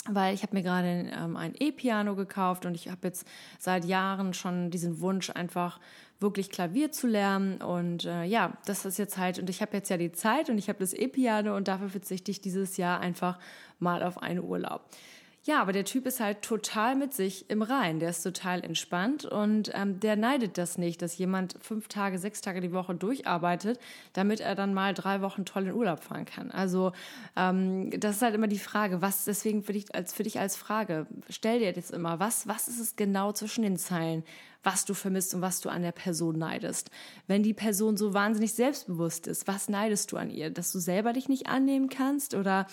weil 0.08 0.34
ich 0.34 0.44
habe 0.44 0.56
mir 0.56 0.64
gerade 0.64 1.12
ähm, 1.16 1.36
ein 1.36 1.54
E-Piano 1.60 2.16
gekauft 2.16 2.66
und 2.66 2.76
ich 2.76 2.90
habe 2.90 3.02
jetzt 3.04 3.28
seit 3.60 3.86
Jahren 3.86 4.34
schon 4.34 4.72
diesen 4.72 5.02
Wunsch, 5.02 5.30
einfach 5.30 5.80
wirklich 6.20 6.50
Klavier 6.50 6.92
zu 6.92 7.08
lernen. 7.08 7.62
Und 7.62 8.06
äh, 8.06 8.24
ja, 8.24 8.58
das 8.66 8.86
ist 8.86 8.98
jetzt 8.98 9.18
halt, 9.18 9.40
und 9.40 9.50
ich 9.50 9.62
habe 9.62 9.76
jetzt 9.76 9.90
ja 9.90 9.98
die 9.98 10.12
Zeit 10.12 10.50
und 10.50 10.58
ich 10.58 10.70
habe 10.70 10.80
das 10.80 10.94
E-Piano 10.94 11.56
und 11.56 11.68
dafür 11.68 11.90
verzichte 11.90 12.32
ich 12.32 12.42
dieses 12.42 12.78
Jahr 12.78 13.00
einfach 13.00 13.40
mal 13.80 14.04
auf 14.04 14.18
einen 14.20 14.40
Urlaub. 14.40 14.90
Ja, 15.48 15.62
aber 15.62 15.74
der 15.74 15.86
Typ 15.86 16.08
ist 16.08 16.20
halt 16.20 16.42
total 16.42 16.96
mit 16.96 17.14
sich 17.14 17.52
im 17.52 17.62
Rein. 17.62 18.00
Der 18.00 18.10
ist 18.10 18.24
total 18.24 18.64
entspannt 18.64 19.26
und 19.26 19.70
ähm, 19.76 20.00
der 20.00 20.16
neidet 20.16 20.58
das 20.58 20.80
nicht, 20.80 21.04
dass 21.04 21.20
jemand 21.20 21.56
fünf 21.62 21.88
Tage, 21.88 22.18
sechs 22.18 22.42
Tage 22.42 22.62
die 22.62 22.74
Woche 22.74 22.96
durcharbeitet, 22.96 23.80
damit 24.14 24.40
er 24.40 24.56
dann 24.56 24.74
mal 24.74 24.96
drei 24.96 25.22
Wochen 25.22 25.46
toll 25.46 25.68
in 25.68 25.74
Urlaub 25.76 26.04
fahren 26.04 26.26
kann. 26.26 26.50
Also 26.50 26.94
ähm, 27.36 27.92
das 27.92 28.16
ist 28.16 28.22
halt 28.24 28.34
immer 28.34 28.48
die 28.48 28.58
Frage, 28.58 29.04
was 29.04 29.26
deswegen 29.26 29.62
für 29.62 29.74
dich 29.74 29.94
als 29.94 30.14
für 30.14 30.24
dich 30.24 30.40
als 30.40 30.56
Frage 30.56 31.06
stell 31.30 31.60
dir 31.60 31.72
jetzt 31.72 31.92
immer, 31.92 32.20
was 32.20 32.48
was 32.48 32.68
ist 32.68 32.80
es 32.80 32.96
genau 32.96 33.32
zwischen 33.32 33.62
den 33.62 33.78
Zeilen, 33.78 34.24
was 34.64 34.84
du 34.84 34.96
vermisst 34.96 35.36
und 35.36 35.42
was 35.42 35.62
du 35.62 35.70
an 35.70 35.84
der 35.84 35.92
Person 35.92 36.40
neidest. 36.40 36.90
Wenn 37.28 37.44
die 37.44 37.54
Person 37.54 37.98
so 37.98 38.16
wahnsinnig 38.16 38.56
selbstbewusst 38.56 39.28
ist, 39.28 39.48
was 39.48 39.70
neidest 39.70 40.12
du 40.12 40.18
an 40.18 40.32
ihr, 40.32 40.50
dass 40.50 40.72
du 40.72 40.80
selber 40.80 41.14
dich 41.14 41.30
nicht 41.30 41.46
annehmen 41.46 41.90
kannst 41.90 42.34
oder 42.34 42.66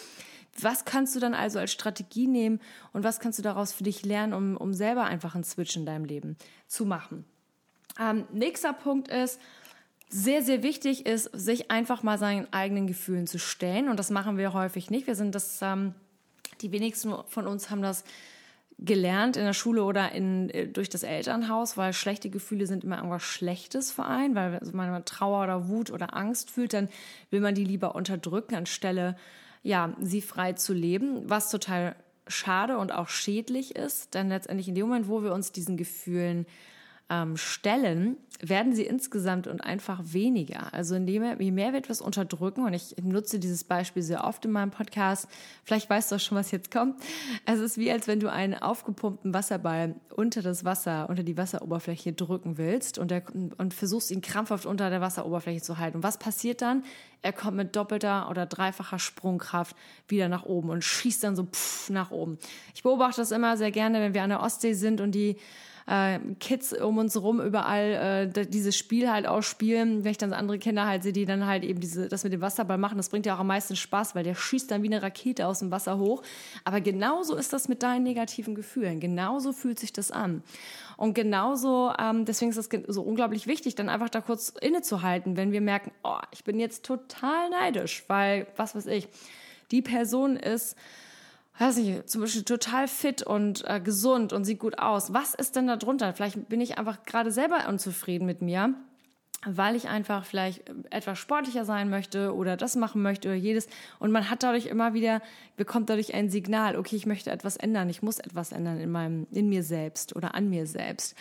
was 0.61 0.85
kannst 0.85 1.15
du 1.15 1.21
dann 1.21 1.35
also 1.35 1.59
als 1.59 1.73
Strategie 1.73 2.27
nehmen 2.27 2.61
und 2.93 3.05
was 3.05 3.21
kannst 3.21 3.39
du 3.39 3.43
daraus 3.43 3.73
für 3.73 3.85
dich 3.85 4.05
lernen, 4.05 4.35
um, 4.35 4.57
um 4.57 4.75
selber 4.75 5.05
einfach 5.05 5.35
einen 5.35 5.45
Switch 5.45 5.77
in 5.77 5.87
deinem 5.87 6.05
Leben 6.05 6.37
zu 6.67 6.85
machen? 6.85 7.25
Ähm, 7.99 8.25
nächster 8.33 8.73
Punkt 8.73 9.09
ist, 9.09 9.41
sehr, 10.09 10.43
sehr 10.43 10.63
wichtig 10.63 11.07
ist, 11.07 11.25
sich 11.33 11.71
einfach 11.71 12.03
mal 12.03 12.19
seinen 12.19 12.53
eigenen 12.53 12.87
Gefühlen 12.87 13.27
zu 13.27 13.39
stellen. 13.39 13.89
Und 13.89 13.99
das 13.99 14.11
machen 14.11 14.37
wir 14.37 14.53
häufig 14.53 14.91
nicht. 14.91 15.07
Wir 15.07 15.15
sind 15.15 15.35
das, 15.35 15.61
ähm, 15.63 15.95
die 16.61 16.71
wenigsten 16.71 17.15
von 17.29 17.47
uns 17.47 17.71
haben 17.71 17.81
das 17.81 18.05
gelernt 18.79 19.37
in 19.37 19.45
der 19.45 19.55
Schule 19.55 19.85
oder 19.85 20.13
in, 20.13 20.51
äh, 20.51 20.67
durch 20.67 20.91
das 20.91 21.03
Elternhaus, 21.03 21.77
weil 21.79 21.93
schlechte 21.93 22.29
Gefühle 22.29 22.67
sind 22.67 22.85
immer 22.85 22.97
irgendwas 22.97 23.23
Schlechtes 23.23 23.91
für 23.91 24.05
einen, 24.05 24.35
weil 24.35 24.61
wenn 24.61 24.77
man 24.77 25.05
Trauer 25.05 25.45
oder 25.45 25.69
Wut 25.69 25.91
oder 25.91 26.15
Angst 26.15 26.51
fühlt, 26.51 26.75
dann 26.75 26.89
will 27.31 27.41
man 27.41 27.55
die 27.55 27.65
lieber 27.65 27.95
unterdrücken, 27.95 28.55
anstelle 28.55 29.17
ja, 29.63 29.95
sie 30.01 30.21
frei 30.21 30.53
zu 30.55 30.73
leben, 30.73 31.29
was 31.29 31.51
total 31.51 31.97
schade 32.27 32.79
und 32.79 32.93
auch 32.93 33.09
schädlich 33.09 33.77
ist, 33.77 34.15
denn 34.15 34.29
letztendlich 34.29 34.69
in 34.69 34.75
dem 34.75 34.87
Moment, 34.87 35.09
wo 35.09 35.23
wir 35.23 35.33
uns 35.33 35.53
diesen 35.53 35.77
Gefühlen 35.77 36.47
ähm, 37.11 37.37
stellen, 37.37 38.17
werden 38.41 38.75
sie 38.75 38.85
insgesamt 38.85 39.47
und 39.47 39.61
einfach 39.61 40.01
weniger. 40.03 40.73
Also 40.75 40.97
indem 40.97 41.41
je 41.41 41.53
mehr 41.53 41.73
wir 41.73 41.79
etwas 41.79 42.01
unterdrücken, 42.01 42.65
und 42.65 42.73
ich 42.73 42.97
nutze 43.01 43.39
dieses 43.39 43.63
Beispiel 43.63 44.03
sehr 44.03 44.25
oft 44.25 44.45
in 44.45 44.51
meinem 44.51 44.71
Podcast, 44.71 45.29
vielleicht 45.63 45.89
weißt 45.89 46.11
du 46.11 46.17
auch 46.17 46.21
schon, 46.21 46.37
was 46.37 46.51
jetzt 46.51 46.71
kommt. 46.71 47.01
Es 47.47 47.61
ist 47.61 47.79
wie, 47.79 47.93
als 47.93 48.09
wenn 48.09 48.19
du 48.19 48.31
einen 48.31 48.55
aufgepumpten 48.55 49.33
Wasserball 49.33 49.95
unter 50.17 50.43
das 50.43 50.65
Wasser, 50.65 51.09
unter 51.09 51.23
die 51.23 51.37
Wasseroberfläche 51.37 52.13
drücken 52.15 52.59
willst 52.59 52.99
und, 52.99 53.11
der, 53.11 53.23
und 53.33 53.75
versuchst 53.75 54.11
ihn 54.11 54.23
krampfhaft 54.23 54.67
unter 54.67 54.91
der 54.91 55.01
Wasseroberfläche 55.01 55.63
zu 55.63 55.79
halten. 55.79 55.99
Und 55.99 56.03
was 56.03 56.19
passiert 56.19 56.63
dann? 56.63 56.83
Er 57.21 57.33
kommt 57.33 57.57
mit 57.57 57.77
doppelter 57.77 58.29
oder 58.29 58.47
dreifacher 58.47 58.99
Sprungkraft 58.99 59.77
wieder 60.09 60.29
nach 60.29 60.45
oben 60.45 60.71
und 60.71 60.83
schießt 60.83 61.23
dann 61.23 61.37
so 61.37 61.45
pff, 61.45 61.91
nach 61.91 62.11
oben. 62.11 62.39
Ich 62.75 62.83
beobachte 62.83 63.21
das 63.21 63.31
immer 63.31 63.57
sehr 63.57 63.71
gerne, 63.71 64.01
wenn 64.01 64.15
wir 64.15 64.25
an 64.25 64.31
der 64.31 64.41
Ostsee 64.41 64.73
sind 64.73 65.01
und 65.01 65.13
die 65.13 65.37
äh, 65.87 66.19
Kids 66.41 66.73
um 66.73 66.99
uns 66.99 67.21
rum 67.21 67.41
überall 67.41 68.31
äh, 68.35 68.47
dieses 68.47 68.77
Spiel 68.77 69.11
halt 69.11 69.27
ausspielen. 69.27 70.05
Wenn 70.05 70.13
ich 70.13 70.19
dann 70.19 70.33
andere 70.33 70.59
Kinder 70.59 70.87
halt 70.87 71.03
sehe, 71.03 71.13
die 71.13 71.25
dann 71.25 71.47
halt 71.47 71.65
eben 71.65 71.81
diese, 71.81 72.09
das 72.09 72.25
mit 72.25 72.33
dem 72.33 72.41
Wasserball 72.41 72.79
machen, 72.79 72.97
das 72.97 73.09
bringt 73.09 73.27
ja 73.27 73.35
auch 73.35 73.41
am 73.41 73.47
meisten 73.47 73.77
Spaß, 73.77 74.15
weil 74.15 74.25
der 74.25 74.35
schießt 74.35 74.71
dann 74.71 74.83
wie 74.83 74.89
eine 74.89 75.03
Rakete 75.03 75.47
aus 75.47 75.61
dem 75.61 75.71
Wasser 75.71 75.99
hoch. 75.99 76.23
Aber 76.65 76.81
genauso 76.81 77.37
ist 77.37 77.53
das 77.53 77.69
mit 77.69 77.83
deinen 77.83 78.03
negativen 78.03 78.55
Gefühlen. 78.55 79.01
Genauso 79.01 79.53
fühlt 79.53 79.79
sich 79.79 79.93
das 79.93 80.11
an. 80.11 80.43
Und 80.97 81.15
genauso, 81.15 81.93
ähm, 81.99 82.25
deswegen 82.25 82.51
ist 82.51 82.59
es 82.59 82.69
so 82.89 83.03
unglaublich 83.03 83.47
wichtig, 83.47 83.75
dann 83.75 83.89
einfach 83.89 84.09
da 84.09 84.21
kurz 84.21 84.51
innezuhalten, 84.61 85.37
wenn 85.37 85.53
wir 85.53 85.61
merken, 85.61 85.91
oh, 86.05 86.19
ich 86.31 86.45
bin 86.45 86.61
jetzt 86.61 86.85
total 86.85 87.51
neidisch, 87.51 88.05
weil, 88.09 88.47
was 88.57 88.75
weiß 88.75 88.87
ich, 88.87 89.09
die 89.71 89.83
Person 89.83 90.37
ist 90.37 90.77
weiß 91.59 91.77
nicht, 91.77 92.09
zum 92.09 92.23
Beispiel 92.23 92.45
total 92.45 92.89
fit 92.89 93.23
und 93.23 93.65
äh, 93.67 93.81
gesund 93.81 94.33
und 94.33 94.45
sieht 94.45 94.59
gut 94.59 94.79
aus. 94.79 95.13
Was 95.13 95.35
ist 95.35 95.57
denn 95.57 95.67
da 95.67 95.77
drunter? 95.77 96.13
Vielleicht 96.13 96.49
bin 96.49 96.61
ich 96.61 96.79
einfach 96.79 97.05
gerade 97.05 97.31
selber 97.31 97.69
unzufrieden 97.69 98.27
mit 98.27 98.43
mir, 98.43 98.75
weil 99.45 99.77
ich 99.77 99.89
einfach 99.89 100.25
vielleicht 100.25 100.63
etwas 100.91 101.19
sportlicher 101.19 101.65
sein 101.65 101.91
möchte 101.91 102.35
oder 102.35 102.57
das 102.57 102.77
machen 102.77 103.03
möchte 103.03 103.29
oder 103.29 103.37
jedes. 103.37 103.67
Und 103.99 104.13
man 104.13 104.31
hat 104.31 104.43
dadurch 104.43 104.67
immer 104.67 104.95
wieder, 104.95 105.21
bekommt 105.57 105.91
dadurch 105.91 106.15
ein 106.15 106.31
Signal, 106.31 106.77
okay, 106.77 106.97
ich 106.97 107.07
möchte 107.07 107.31
etwas 107.31 107.57
ändern, 107.57 107.89
ich 107.91 108.03
muss 108.03 108.19
etwas 108.19 108.53
ändern 108.53 108.79
in 108.79 108.91
meinem, 108.91 109.27
in 109.31 109.49
mir 109.49 109.63
selbst 109.63 110.17
oder 110.17 110.35
an 110.35 110.49
mir 110.49 110.67
selbst. 110.67 111.17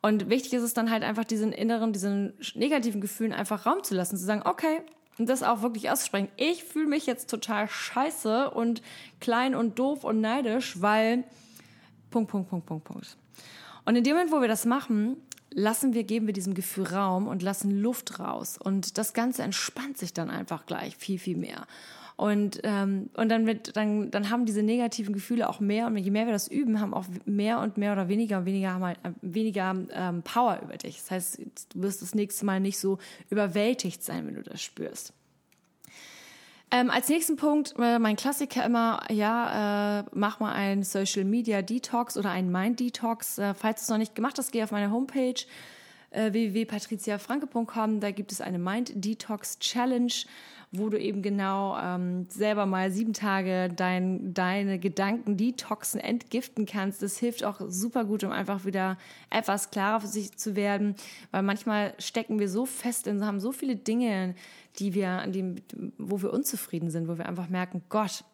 Und 0.00 0.28
wichtig 0.28 0.54
ist 0.54 0.62
es 0.62 0.74
dann 0.74 0.90
halt 0.90 1.04
einfach 1.04 1.24
diesen 1.24 1.52
inneren, 1.52 1.92
diesen 1.92 2.34
negativen 2.54 3.00
Gefühlen 3.00 3.32
einfach 3.32 3.66
Raum 3.66 3.82
zu 3.84 3.94
lassen, 3.94 4.16
zu 4.16 4.24
sagen, 4.24 4.42
okay, 4.44 4.80
und 5.22 5.28
das 5.28 5.44
auch 5.44 5.62
wirklich 5.62 5.88
auszusprechen. 5.88 6.28
Ich 6.36 6.64
fühle 6.64 6.88
mich 6.88 7.06
jetzt 7.06 7.30
total 7.30 7.68
scheiße 7.68 8.50
und 8.50 8.82
klein 9.20 9.54
und 9.54 9.78
doof 9.78 10.02
und 10.02 10.20
neidisch, 10.20 10.82
weil 10.82 11.22
Punkt, 12.10 12.28
Punkt, 12.28 12.50
Punkt, 12.50 12.66
Punkt, 12.66 12.84
Punkt. 12.84 13.16
Und 13.84 13.94
in 13.94 14.02
dem 14.02 14.14
Moment, 14.14 14.32
wo 14.32 14.40
wir 14.40 14.48
das 14.48 14.64
machen, 14.64 15.16
lassen 15.50 15.94
wir, 15.94 16.02
geben 16.02 16.26
wir 16.26 16.32
diesem 16.32 16.54
Gefühl 16.54 16.88
Raum 16.88 17.28
und 17.28 17.40
lassen 17.40 17.70
Luft 17.70 18.18
raus. 18.18 18.58
Und 18.58 18.98
das 18.98 19.14
Ganze 19.14 19.44
entspannt 19.44 19.96
sich 19.96 20.12
dann 20.12 20.28
einfach 20.28 20.66
gleich 20.66 20.96
viel, 20.96 21.20
viel 21.20 21.36
mehr. 21.36 21.68
Und, 22.16 22.60
ähm, 22.62 23.10
und 23.14 23.28
dann, 23.30 23.46
wird, 23.46 23.76
dann, 23.76 24.10
dann 24.10 24.30
haben 24.30 24.44
diese 24.44 24.62
negativen 24.62 25.14
Gefühle 25.14 25.48
auch 25.48 25.60
mehr 25.60 25.86
und 25.86 25.96
je 25.96 26.10
mehr 26.10 26.26
wir 26.26 26.32
das 26.32 26.48
üben, 26.48 26.80
haben 26.80 26.94
auch 26.94 27.06
mehr 27.24 27.60
und 27.60 27.78
mehr 27.78 27.92
oder 27.92 28.08
weniger 28.08 28.38
und 28.38 28.44
weniger 28.44 28.74
haben 28.74 28.84
halt 28.84 28.98
äh, 29.02 29.10
weniger 29.22 29.74
ähm, 29.92 30.22
Power 30.22 30.60
über 30.62 30.76
dich. 30.76 30.98
Das 30.98 31.10
heißt, 31.10 31.38
du 31.74 31.82
wirst 31.82 32.02
das 32.02 32.14
nächste 32.14 32.44
Mal 32.44 32.60
nicht 32.60 32.78
so 32.78 32.98
überwältigt 33.30 34.04
sein, 34.04 34.26
wenn 34.26 34.34
du 34.34 34.42
das 34.42 34.62
spürst. 34.62 35.14
Ähm, 36.74 36.88
als 36.90 37.10
nächsten 37.10 37.36
Punkt, 37.36 37.74
äh, 37.78 37.98
mein 37.98 38.16
Klassiker 38.16 38.64
immer, 38.64 39.02
ja, 39.10 40.00
äh, 40.00 40.04
mach 40.14 40.40
mal 40.40 40.52
einen 40.52 40.84
Social 40.84 41.24
Media 41.24 41.60
Detox 41.60 42.16
oder 42.16 42.30
einen 42.30 42.50
Mind 42.50 42.80
Detox. 42.80 43.36
Äh, 43.36 43.52
falls 43.52 43.80
du 43.80 43.82
es 43.84 43.88
noch 43.90 43.98
nicht 43.98 44.14
gemacht 44.14 44.38
hast, 44.38 44.52
geh 44.52 44.62
auf 44.62 44.70
meine 44.70 44.90
Homepage 44.90 45.34
äh, 46.12 46.32
www.patriziafranke.com. 46.32 48.00
Da 48.00 48.10
gibt 48.10 48.32
es 48.32 48.40
eine 48.40 48.58
Mind 48.58 48.92
Detox 48.94 49.58
Challenge 49.58 50.12
wo 50.72 50.88
du 50.88 50.98
eben 50.98 51.20
genau 51.20 51.78
ähm, 51.78 52.26
selber 52.30 52.64
mal 52.64 52.90
sieben 52.90 53.12
Tage 53.12 53.68
dein, 53.68 54.32
deine 54.32 54.78
Gedanken 54.78 55.36
detoxen, 55.36 56.00
entgiften 56.00 56.64
kannst. 56.64 57.02
Das 57.02 57.18
hilft 57.18 57.44
auch 57.44 57.60
super 57.68 58.06
gut, 58.06 58.24
um 58.24 58.32
einfach 58.32 58.64
wieder 58.64 58.96
etwas 59.28 59.70
klarer 59.70 60.00
für 60.00 60.06
sich 60.06 60.36
zu 60.36 60.56
werden, 60.56 60.96
weil 61.30 61.42
manchmal 61.42 61.94
stecken 61.98 62.38
wir 62.38 62.48
so 62.48 62.64
fest 62.64 63.06
in, 63.06 63.24
haben 63.24 63.38
so 63.38 63.52
viele 63.52 63.76
Dinge, 63.76 64.34
die 64.78 64.94
wir, 64.94 65.10
an 65.10 65.32
dem, 65.32 65.56
wo 65.98 66.22
wir 66.22 66.32
unzufrieden 66.32 66.90
sind, 66.90 67.06
wo 67.06 67.18
wir 67.18 67.28
einfach 67.28 67.50
merken, 67.50 67.82
Gott, 67.90 68.24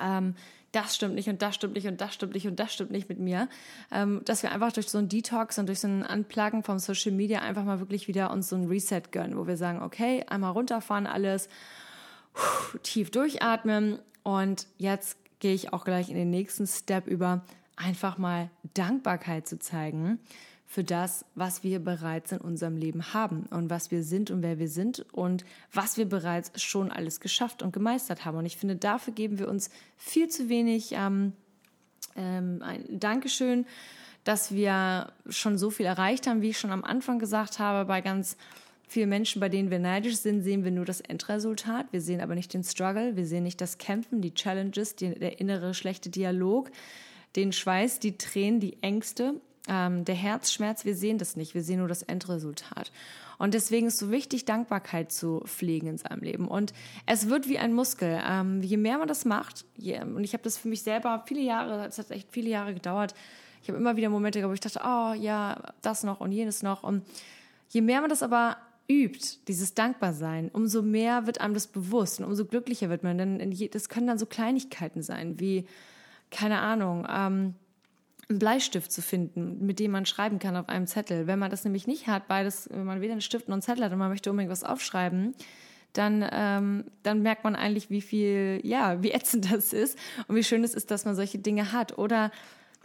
ähm, 0.00 0.34
das 0.72 0.94
stimmt 0.94 1.14
nicht 1.14 1.28
und 1.28 1.42
das 1.42 1.54
stimmt 1.54 1.74
nicht 1.74 1.86
und 1.86 2.00
das 2.00 2.14
stimmt 2.14 2.34
nicht 2.34 2.46
und 2.46 2.58
das 2.58 2.72
stimmt 2.72 2.90
nicht 2.90 3.08
mit 3.08 3.18
mir, 3.18 3.48
ähm, 3.90 4.22
dass 4.24 4.42
wir 4.42 4.52
einfach 4.52 4.72
durch 4.72 4.88
so 4.88 4.98
ein 4.98 5.08
Detox 5.08 5.58
und 5.58 5.66
durch 5.66 5.80
so 5.80 5.88
ein 5.88 6.04
Unpluggen 6.04 6.62
vom 6.62 6.78
Social 6.78 7.12
Media 7.12 7.40
einfach 7.40 7.64
mal 7.64 7.80
wirklich 7.80 8.08
wieder 8.08 8.30
uns 8.30 8.48
so 8.48 8.56
ein 8.56 8.66
Reset 8.66 9.02
gönnen, 9.10 9.36
wo 9.36 9.46
wir 9.46 9.56
sagen, 9.56 9.82
okay, 9.82 10.24
einmal 10.28 10.52
runterfahren 10.52 11.06
alles, 11.06 11.48
tief 12.82 13.10
durchatmen 13.10 13.98
und 14.22 14.66
jetzt 14.78 15.18
gehe 15.40 15.54
ich 15.54 15.72
auch 15.72 15.84
gleich 15.84 16.08
in 16.08 16.16
den 16.16 16.30
nächsten 16.30 16.66
Step 16.66 17.06
über, 17.06 17.42
einfach 17.76 18.18
mal 18.18 18.50
Dankbarkeit 18.74 19.48
zu 19.48 19.58
zeigen 19.58 20.20
für 20.70 20.84
das, 20.84 21.24
was 21.34 21.64
wir 21.64 21.80
bereits 21.80 22.30
in 22.30 22.38
unserem 22.38 22.76
Leben 22.76 23.12
haben 23.12 23.46
und 23.50 23.70
was 23.70 23.90
wir 23.90 24.04
sind 24.04 24.30
und 24.30 24.44
wer 24.44 24.60
wir 24.60 24.68
sind 24.68 25.04
und 25.12 25.44
was 25.72 25.96
wir 25.96 26.08
bereits 26.08 26.62
schon 26.62 26.92
alles 26.92 27.18
geschafft 27.18 27.64
und 27.64 27.72
gemeistert 27.72 28.24
haben. 28.24 28.38
Und 28.38 28.46
ich 28.46 28.56
finde, 28.56 28.76
dafür 28.76 29.12
geben 29.12 29.40
wir 29.40 29.48
uns 29.48 29.70
viel 29.96 30.28
zu 30.28 30.48
wenig 30.48 30.92
ähm, 30.92 31.32
ähm, 32.14 32.62
ein 32.62 32.84
Dankeschön, 32.88 33.66
dass 34.22 34.54
wir 34.54 35.12
schon 35.28 35.58
so 35.58 35.70
viel 35.70 35.86
erreicht 35.86 36.28
haben, 36.28 36.40
wie 36.40 36.50
ich 36.50 36.60
schon 36.60 36.70
am 36.70 36.84
Anfang 36.84 37.18
gesagt 37.18 37.58
habe, 37.58 37.84
bei 37.84 38.00
ganz 38.00 38.36
vielen 38.86 39.08
Menschen, 39.08 39.40
bei 39.40 39.48
denen 39.48 39.72
wir 39.72 39.80
neidisch 39.80 40.18
sind, 40.18 40.42
sehen 40.42 40.62
wir 40.62 40.70
nur 40.70 40.84
das 40.84 41.00
Endresultat. 41.00 41.86
Wir 41.90 42.00
sehen 42.00 42.20
aber 42.20 42.36
nicht 42.36 42.54
den 42.54 42.62
Struggle, 42.62 43.16
wir 43.16 43.26
sehen 43.26 43.42
nicht 43.42 43.60
das 43.60 43.78
Kämpfen, 43.78 44.20
die 44.20 44.34
Challenges, 44.34 44.94
die, 44.94 45.18
der 45.18 45.40
innere 45.40 45.74
schlechte 45.74 46.10
Dialog, 46.10 46.70
den 47.34 47.52
Schweiß, 47.52 47.98
die 47.98 48.18
Tränen, 48.18 48.60
die 48.60 48.80
Ängste 48.84 49.40
ähm, 49.70 50.04
der 50.04 50.16
Herzschmerz, 50.16 50.84
wir 50.84 50.96
sehen 50.96 51.16
das 51.16 51.36
nicht, 51.36 51.54
wir 51.54 51.62
sehen 51.62 51.78
nur 51.78 51.88
das 51.88 52.02
Endresultat. 52.02 52.90
Und 53.38 53.54
deswegen 53.54 53.86
ist 53.86 53.98
so 53.98 54.10
wichtig, 54.10 54.44
Dankbarkeit 54.44 55.12
zu 55.12 55.42
pflegen 55.46 55.86
in 55.86 55.96
seinem 55.96 56.20
Leben. 56.20 56.46
Und 56.46 56.74
es 57.06 57.30
wird 57.30 57.48
wie 57.48 57.58
ein 57.58 57.72
Muskel. 57.72 58.20
Ähm, 58.28 58.60
je 58.62 58.76
mehr 58.76 58.98
man 58.98 59.08
das 59.08 59.24
macht, 59.24 59.64
je, 59.76 60.02
und 60.02 60.24
ich 60.24 60.34
habe 60.34 60.42
das 60.42 60.58
für 60.58 60.68
mich 60.68 60.82
selber 60.82 61.22
viele 61.26 61.40
Jahre, 61.40 61.86
es 61.86 61.98
hat 61.98 62.10
echt 62.10 62.28
viele 62.30 62.50
Jahre 62.50 62.74
gedauert. 62.74 63.14
Ich 63.62 63.68
habe 63.68 63.78
immer 63.78 63.96
wieder 63.96 64.10
Momente 64.10 64.40
gehabt, 64.40 64.50
wo 64.50 64.54
ich 64.54 64.60
dachte, 64.60 64.80
oh 64.84 65.14
ja, 65.14 65.72
das 65.82 66.02
noch 66.02 66.20
und 66.20 66.32
jenes 66.32 66.62
noch. 66.62 66.82
Und 66.82 67.06
je 67.68 67.80
mehr 67.80 68.00
man 68.00 68.10
das 68.10 68.22
aber 68.22 68.56
übt, 68.90 69.38
dieses 69.46 69.74
Dankbarsein, 69.74 70.50
umso 70.52 70.82
mehr 70.82 71.26
wird 71.26 71.40
einem 71.40 71.54
das 71.54 71.68
bewusst 71.68 72.18
und 72.18 72.26
umso 72.26 72.44
glücklicher 72.44 72.88
wird 72.90 73.04
man. 73.04 73.18
Denn 73.18 73.70
das 73.70 73.88
können 73.88 74.08
dann 74.08 74.18
so 74.18 74.26
Kleinigkeiten 74.26 75.02
sein, 75.02 75.38
wie, 75.38 75.66
keine 76.30 76.58
Ahnung, 76.58 77.06
ähm, 77.08 77.54
einen 78.30 78.38
Bleistift 78.38 78.90
zu 78.90 79.02
finden, 79.02 79.66
mit 79.66 79.78
dem 79.78 79.90
man 79.90 80.06
schreiben 80.06 80.38
kann 80.38 80.56
auf 80.56 80.68
einem 80.68 80.86
Zettel. 80.86 81.26
Wenn 81.26 81.38
man 81.38 81.50
das 81.50 81.64
nämlich 81.64 81.86
nicht 81.86 82.06
hat, 82.06 82.28
beides, 82.28 82.68
wenn 82.70 82.84
man 82.84 83.00
weder 83.00 83.12
einen 83.12 83.20
Stift 83.20 83.48
noch 83.48 83.54
einen 83.54 83.62
Zettel 83.62 83.84
hat 83.84 83.92
und 83.92 83.98
man 83.98 84.08
möchte 84.08 84.30
unbedingt 84.30 84.52
was 84.52 84.64
aufschreiben, 84.64 85.34
dann, 85.92 86.24
ähm, 86.30 86.84
dann 87.02 87.22
merkt 87.22 87.42
man 87.42 87.56
eigentlich, 87.56 87.90
wie 87.90 88.00
viel, 88.00 88.60
ja, 88.62 89.02
wie 89.02 89.10
ätzend 89.10 89.52
das 89.52 89.72
ist 89.72 89.98
und 90.28 90.36
wie 90.36 90.44
schön 90.44 90.64
es 90.64 90.74
ist, 90.74 90.90
dass 90.90 91.04
man 91.04 91.16
solche 91.16 91.38
Dinge 91.38 91.72
hat. 91.72 91.98
Oder 91.98 92.30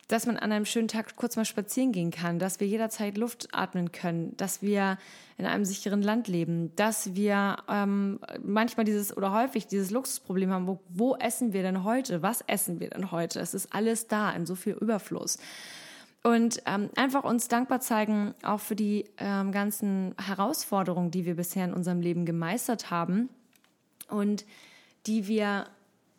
dass 0.08 0.28
man 0.28 0.38
an 0.38 0.52
einem 0.52 0.66
schönen 0.66 0.88
Tag 0.88 1.16
kurz 1.16 1.36
mal 1.36 1.46
spazieren 1.46 1.92
gehen 1.92 2.12
kann, 2.12 2.38
dass 2.38 2.60
wir 2.60 2.68
jederzeit 2.68 3.18
Luft 3.18 3.48
atmen 3.54 3.92
können, 3.92 4.38
dass 4.38 4.62
wir 4.62 5.00
in 5.38 5.46
einem 5.46 5.66
sicheren 5.66 6.04
Land 6.04 6.28
leben, 6.28 6.76
dass 6.76 7.16
wir 7.16 7.58
ähm, 7.68 8.20
manchmal 8.44 8.86
dieses 8.86 9.16
oder 9.16 9.32
häufig 9.32 9.66
dieses 9.66 9.90
Luxusproblem 9.90 10.52
haben, 10.52 10.68
wo, 10.68 10.80
wo 10.90 11.16
essen 11.16 11.54
wir 11.54 11.64
denn 11.64 11.84
heute? 11.84 12.22
Was 12.22 12.42
essen 12.42 12.80
wir 12.80 12.90
denn 12.90 13.12
heute? 13.12 13.40
Es 13.40 13.56
ist 13.56 13.74
alles 13.74 14.08
da 14.08 14.32
in 14.32 14.46
so 14.46 14.54
viel 14.54 14.74
Überfluss. 14.74 15.40
Und 16.22 16.62
ähm, 16.66 16.90
einfach 16.96 17.24
uns 17.24 17.48
dankbar 17.48 17.82
zeigen, 17.82 18.34
auch 18.44 18.60
für 18.60 18.76
die 18.76 19.06
ähm, 19.18 19.52
ganzen 19.52 20.16
Herausforderungen, 20.24 21.12
die 21.12 21.26
wir 21.26 21.36
bisher 21.36 21.66
in 21.66 21.74
unserem 21.74 22.02
Leben 22.02 22.26
gemeistert 22.26 22.90
haben 22.90 23.30
und 24.10 24.46
die 25.06 25.28
wir, 25.28 25.66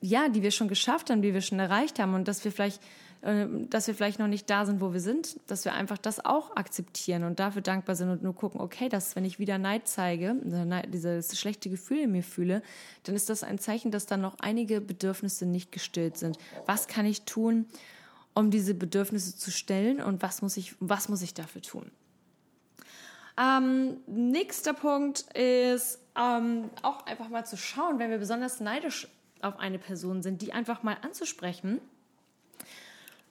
ja, 0.00 0.28
die 0.28 0.42
wir 0.42 0.52
schon 0.52 0.68
geschafft 0.68 1.10
haben, 1.10 1.22
die 1.22 1.34
wir 1.34 1.40
schon 1.40 1.58
erreicht 1.58 1.98
haben 1.98 2.14
und 2.14 2.28
dass 2.28 2.44
wir 2.44 2.52
vielleicht 2.52 2.80
dass 3.26 3.88
wir 3.88 3.94
vielleicht 3.94 4.20
noch 4.20 4.28
nicht 4.28 4.48
da 4.48 4.64
sind, 4.66 4.80
wo 4.80 4.92
wir 4.92 5.00
sind, 5.00 5.40
dass 5.48 5.64
wir 5.64 5.72
einfach 5.72 5.98
das 5.98 6.24
auch 6.24 6.54
akzeptieren 6.54 7.24
und 7.24 7.40
dafür 7.40 7.60
dankbar 7.60 7.96
sind 7.96 8.08
und 8.08 8.22
nur 8.22 8.36
gucken, 8.36 8.60
okay, 8.60 8.88
dass 8.88 9.16
wenn 9.16 9.24
ich 9.24 9.40
wieder 9.40 9.58
Neid 9.58 9.88
zeige, 9.88 10.36
dieses 10.88 11.36
schlechte 11.36 11.68
Gefühl 11.68 12.02
in 12.02 12.12
mir 12.12 12.22
fühle, 12.22 12.62
dann 13.02 13.16
ist 13.16 13.28
das 13.28 13.42
ein 13.42 13.58
Zeichen, 13.58 13.90
dass 13.90 14.06
dann 14.06 14.20
noch 14.20 14.36
einige 14.38 14.80
Bedürfnisse 14.80 15.44
nicht 15.44 15.72
gestillt 15.72 16.16
sind. 16.18 16.38
Was 16.66 16.86
kann 16.86 17.04
ich 17.04 17.22
tun, 17.22 17.66
um 18.32 18.52
diese 18.52 18.74
Bedürfnisse 18.74 19.36
zu 19.36 19.50
stellen 19.50 20.00
und 20.00 20.22
was 20.22 20.40
muss 20.40 20.56
ich, 20.56 20.76
was 20.78 21.08
muss 21.08 21.22
ich 21.22 21.34
dafür 21.34 21.62
tun? 21.62 21.90
Ähm, 23.38 23.96
nächster 24.06 24.72
Punkt 24.72 25.22
ist 25.34 25.98
ähm, 26.16 26.70
auch 26.82 27.06
einfach 27.06 27.28
mal 27.28 27.44
zu 27.44 27.56
schauen, 27.56 27.98
wenn 27.98 28.10
wir 28.10 28.18
besonders 28.18 28.60
neidisch 28.60 29.08
auf 29.42 29.58
eine 29.58 29.80
Person 29.80 30.22
sind, 30.22 30.42
die 30.42 30.52
einfach 30.52 30.84
mal 30.84 30.96
anzusprechen 31.02 31.80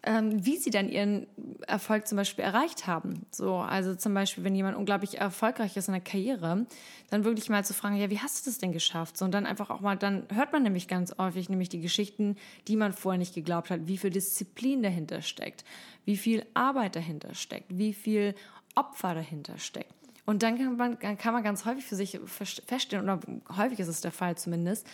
ähm, 0.06 0.46
wie 0.46 0.58
sie 0.58 0.70
dann 0.70 0.88
ihren 0.88 1.28
Erfolg 1.68 2.08
zum 2.08 2.18
Beispiel 2.18 2.46
erreicht 2.46 2.86
haben. 2.86 3.26
So, 3.32 3.56
also 3.56 3.96
zum 3.96 4.14
Beispiel, 4.14 4.44
wenn 4.44 4.56
jemand 4.56 4.78
unglaublich 4.78 5.18
erfolgreich 5.18 5.76
ist 5.76 5.88
in 5.88 5.94
der 5.94 6.02
Karriere, 6.02 6.68
dann 7.10 7.24
wirklich 7.24 7.50
mal 7.50 7.66
zu 7.66 7.74
fragen, 7.74 7.98
ja, 7.98 8.10
wie 8.10 8.20
hast 8.20 8.46
du 8.46 8.50
das 8.50 8.60
denn 8.60 8.72
geschafft? 8.72 9.18
So, 9.18 9.26
und 9.26 9.34
dann 9.34 9.46
einfach 9.46 9.72
auch 9.72 9.82
mal, 9.82 9.98
dann 9.98 10.28
hört 10.32 10.54
man 10.54 10.64
nämlich 10.64 10.88
ganz 10.88 11.16
häufig 11.18 11.50
nämlich 11.50 11.70
die 11.70 11.82
Geschichten, 11.82 12.38
die 12.68 12.76
man 12.76 12.94
vorher 12.94 13.18
nicht 13.18 13.34
geglaubt 13.34 13.72
hat, 13.72 13.88
wie 13.88 13.98
viel 13.98 14.12
Disziplin 14.12 14.84
dahinter 14.84 15.22
steckt, 15.22 15.66
wie 16.06 16.18
viel 16.18 16.46
Arbeit 16.54 16.96
dahinter 16.96 17.34
steckt, 17.34 17.66
wie 17.70 17.94
viel 17.94 18.36
Opfer 18.76 19.16
dahinter 19.16 19.58
steckt. 19.58 19.94
Und 20.26 20.44
dann 20.44 20.58
kann 20.58 20.76
man, 20.76 21.00
kann 21.00 21.34
man 21.34 21.44
ganz 21.44 21.66
häufig 21.66 21.86
für 21.86 21.96
sich 21.96 22.20
feststellen, 22.26 23.10
oder 23.10 23.20
häufig 23.58 23.80
ist 23.80 23.88
es 23.88 24.02
der 24.02 24.12
Fall 24.12 24.38
zumindest, 24.38 24.86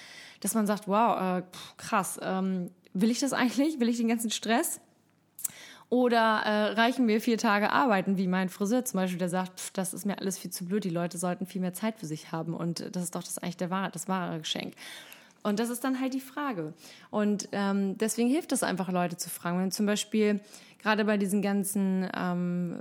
dass 0.41 0.53
man 0.53 0.67
sagt, 0.67 0.87
wow, 0.87 1.39
äh, 1.39 1.43
krass, 1.77 2.19
ähm, 2.21 2.69
will 2.93 3.09
ich 3.11 3.19
das 3.19 3.33
eigentlich? 3.33 3.79
Will 3.79 3.89
ich 3.89 3.97
den 3.97 4.09
ganzen 4.09 4.29
Stress? 4.29 4.81
Oder 5.91 6.41
äh, 6.45 6.71
reichen 6.71 7.05
mir 7.05 7.19
vier 7.19 7.37
Tage 7.37 7.69
arbeiten, 7.69 8.17
wie 8.17 8.25
mein 8.25 8.47
Friseur 8.47 8.85
zum 8.85 9.01
Beispiel, 9.01 9.19
der 9.19 9.27
sagt, 9.27 9.59
pff, 9.59 9.71
das 9.71 9.93
ist 9.93 10.05
mir 10.05 10.17
alles 10.19 10.37
viel 10.37 10.49
zu 10.49 10.63
blöd, 10.63 10.85
die 10.85 10.89
Leute 10.89 11.17
sollten 11.17 11.45
viel 11.45 11.59
mehr 11.59 11.73
Zeit 11.73 11.99
für 11.99 12.05
sich 12.05 12.31
haben 12.31 12.53
und 12.53 12.95
das 12.95 13.03
ist 13.03 13.13
doch 13.13 13.21
das 13.21 13.37
eigentlich 13.39 13.57
der 13.57 13.69
wahre, 13.71 13.91
das 13.91 14.07
wahre 14.07 14.39
Geschenk. 14.39 14.73
Und 15.43 15.59
das 15.59 15.69
ist 15.69 15.83
dann 15.83 15.99
halt 15.99 16.13
die 16.13 16.21
Frage. 16.21 16.73
Und 17.09 17.49
ähm, 17.51 17.97
deswegen 17.97 18.29
hilft 18.29 18.53
es 18.53 18.63
einfach, 18.63 18.89
Leute 18.89 19.17
zu 19.17 19.29
fragen. 19.29 19.59
Wenn 19.59 19.71
zum 19.71 19.85
Beispiel 19.85 20.39
gerade 20.81 21.05
bei 21.05 21.17
diesen 21.17 21.41
ganzen, 21.41 22.09
ähm, 22.15 22.79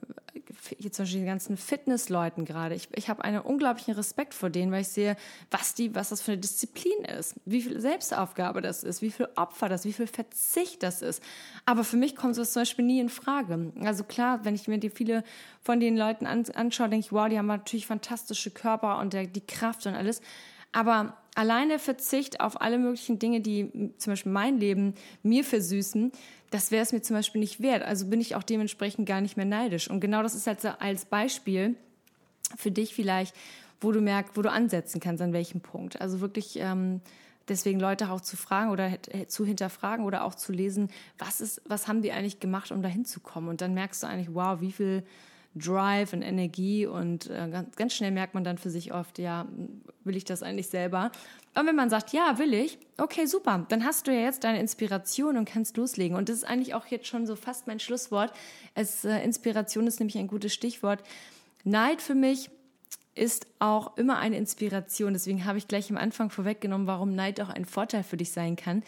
hier 0.78 0.92
zum 0.92 1.04
Beispiel 1.04 1.20
die 1.20 1.26
ganzen 1.26 1.56
Fitnessleuten 1.56 2.44
gerade, 2.44 2.74
ich, 2.74 2.88
ich 2.94 3.08
habe 3.08 3.24
einen 3.24 3.40
unglaublichen 3.40 3.94
Respekt 3.94 4.34
vor 4.34 4.50
denen, 4.50 4.72
weil 4.72 4.82
ich 4.82 4.88
sehe, 4.88 5.16
was 5.50 5.74
die, 5.74 5.94
was 5.94 6.10
das 6.10 6.22
für 6.22 6.32
eine 6.32 6.40
Disziplin 6.40 7.04
ist, 7.18 7.34
wie 7.44 7.62
viel 7.62 7.80
Selbstaufgabe 7.80 8.60
das 8.60 8.82
ist, 8.82 9.02
wie 9.02 9.10
viel 9.10 9.28
Opfer 9.36 9.68
das, 9.68 9.84
wie 9.84 9.92
viel 9.92 10.06
Verzicht 10.06 10.82
das 10.82 11.02
ist. 11.02 11.22
Aber 11.66 11.84
für 11.84 11.96
mich 11.96 12.16
kommt 12.16 12.34
sowas 12.34 12.52
zum 12.52 12.62
Beispiel 12.62 12.84
nie 12.84 13.00
in 13.00 13.08
Frage. 13.08 13.72
Also 13.84 14.04
klar, 14.04 14.44
wenn 14.44 14.54
ich 14.54 14.68
mir 14.68 14.78
die 14.78 14.90
viele 14.90 15.24
von 15.62 15.80
den 15.80 15.96
Leuten 15.96 16.26
an, 16.26 16.44
anschaue, 16.54 16.88
denke 16.88 17.06
ich, 17.06 17.12
wow, 17.12 17.28
die 17.28 17.38
haben 17.38 17.46
natürlich 17.46 17.86
fantastische 17.86 18.50
Körper 18.50 18.98
und 18.98 19.12
der, 19.12 19.26
die 19.26 19.46
Kraft 19.46 19.86
und 19.86 19.94
alles. 19.94 20.20
Aber 20.72 21.16
alleine 21.34 21.78
Verzicht 21.78 22.40
auf 22.40 22.60
alle 22.60 22.78
möglichen 22.78 23.18
Dinge, 23.18 23.40
die 23.40 23.92
zum 23.98 24.12
Beispiel 24.12 24.32
mein 24.32 24.58
Leben 24.58 24.94
mir 25.22 25.44
versüßen, 25.44 26.12
das 26.50 26.70
wäre 26.70 26.82
es 26.82 26.92
mir 26.92 27.02
zum 27.02 27.16
Beispiel 27.16 27.40
nicht 27.40 27.60
wert. 27.60 27.82
Also 27.82 28.06
bin 28.06 28.20
ich 28.20 28.34
auch 28.34 28.42
dementsprechend 28.42 29.06
gar 29.06 29.20
nicht 29.20 29.36
mehr 29.36 29.46
neidisch. 29.46 29.88
Und 29.88 30.00
genau 30.00 30.22
das 30.22 30.34
ist 30.34 30.46
halt 30.46 30.60
so 30.60 30.68
als 30.68 31.04
Beispiel 31.04 31.76
für 32.56 32.70
dich 32.70 32.94
vielleicht, 32.94 33.34
wo 33.80 33.92
du 33.92 34.00
merkst, 34.00 34.36
wo 34.36 34.42
du 34.42 34.50
ansetzen 34.50 35.00
kannst, 35.00 35.22
an 35.22 35.32
welchem 35.32 35.60
Punkt. 35.60 36.00
Also 36.00 36.20
wirklich 36.20 36.58
ähm, 36.58 37.00
deswegen 37.48 37.80
Leute 37.80 38.10
auch 38.10 38.20
zu 38.20 38.36
fragen 38.36 38.70
oder 38.70 38.90
zu 39.28 39.46
hinterfragen 39.46 40.04
oder 40.04 40.24
auch 40.24 40.34
zu 40.34 40.52
lesen, 40.52 40.88
was 41.18 41.40
ist, 41.40 41.62
was 41.66 41.88
haben 41.88 42.02
die 42.02 42.12
eigentlich 42.12 42.40
gemacht, 42.40 42.72
um 42.72 42.82
da 42.82 42.88
hinzukommen? 42.88 43.48
Und 43.48 43.60
dann 43.60 43.74
merkst 43.74 44.02
du 44.02 44.06
eigentlich, 44.06 44.34
wow, 44.34 44.60
wie 44.60 44.72
viel 44.72 45.04
Drive 45.56 46.12
und 46.12 46.22
Energie 46.22 46.86
und 46.86 47.28
äh, 47.28 47.64
ganz, 47.76 47.94
schnell 47.94 48.12
merkt 48.12 48.34
man 48.34 48.44
dann 48.44 48.56
für 48.56 48.70
sich 48.70 48.92
oft, 48.92 49.18
ja, 49.18 49.48
will 50.04 50.16
ich 50.16 50.24
das 50.24 50.42
eigentlich 50.42 50.68
selber? 50.68 51.10
Und 51.54 51.66
wenn 51.66 51.74
man 51.74 51.90
sagt, 51.90 52.12
ja, 52.12 52.38
will 52.38 52.54
ich, 52.54 52.78
okay, 52.98 53.26
super, 53.26 53.66
dann 53.68 53.84
hast 53.84 54.06
du 54.06 54.12
ja 54.12 54.20
jetzt 54.20 54.44
deine 54.44 54.60
Inspiration 54.60 55.36
und 55.36 55.46
kannst 55.46 55.76
loslegen. 55.76 56.16
Und 56.16 56.28
das 56.28 56.36
ist 56.36 56.44
eigentlich 56.44 56.74
auch 56.74 56.86
jetzt 56.86 57.08
schon 57.08 57.26
so 57.26 57.34
fast 57.34 57.66
mein 57.66 57.80
Schlusswort. 57.80 58.32
Es, 58.74 59.04
äh, 59.04 59.18
Inspiration 59.24 59.88
ist 59.88 59.98
nämlich 59.98 60.18
ein 60.18 60.28
gutes 60.28 60.54
Stichwort. 60.54 61.02
Neid 61.64 62.00
für 62.00 62.14
mich 62.14 62.50
ist 63.16 63.48
auch 63.58 63.96
immer 63.96 64.18
eine 64.18 64.36
Inspiration. 64.36 65.12
Deswegen 65.12 65.44
habe 65.44 65.58
ich 65.58 65.66
gleich 65.66 65.90
am 65.90 65.96
Anfang 65.96 66.30
vorweggenommen, 66.30 66.86
warum 66.86 67.14
Neid 67.14 67.40
auch 67.40 67.50
ein 67.50 67.64
Vorteil 67.64 68.04
für 68.04 68.16
dich 68.16 68.30
sein 68.30 68.54
kann. 68.54 68.84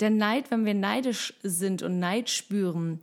Denn 0.00 0.18
Neid, 0.18 0.50
wenn 0.50 0.66
wir 0.66 0.74
neidisch 0.74 1.34
sind 1.42 1.82
und 1.82 1.98
Neid 1.98 2.28
spüren, 2.28 3.00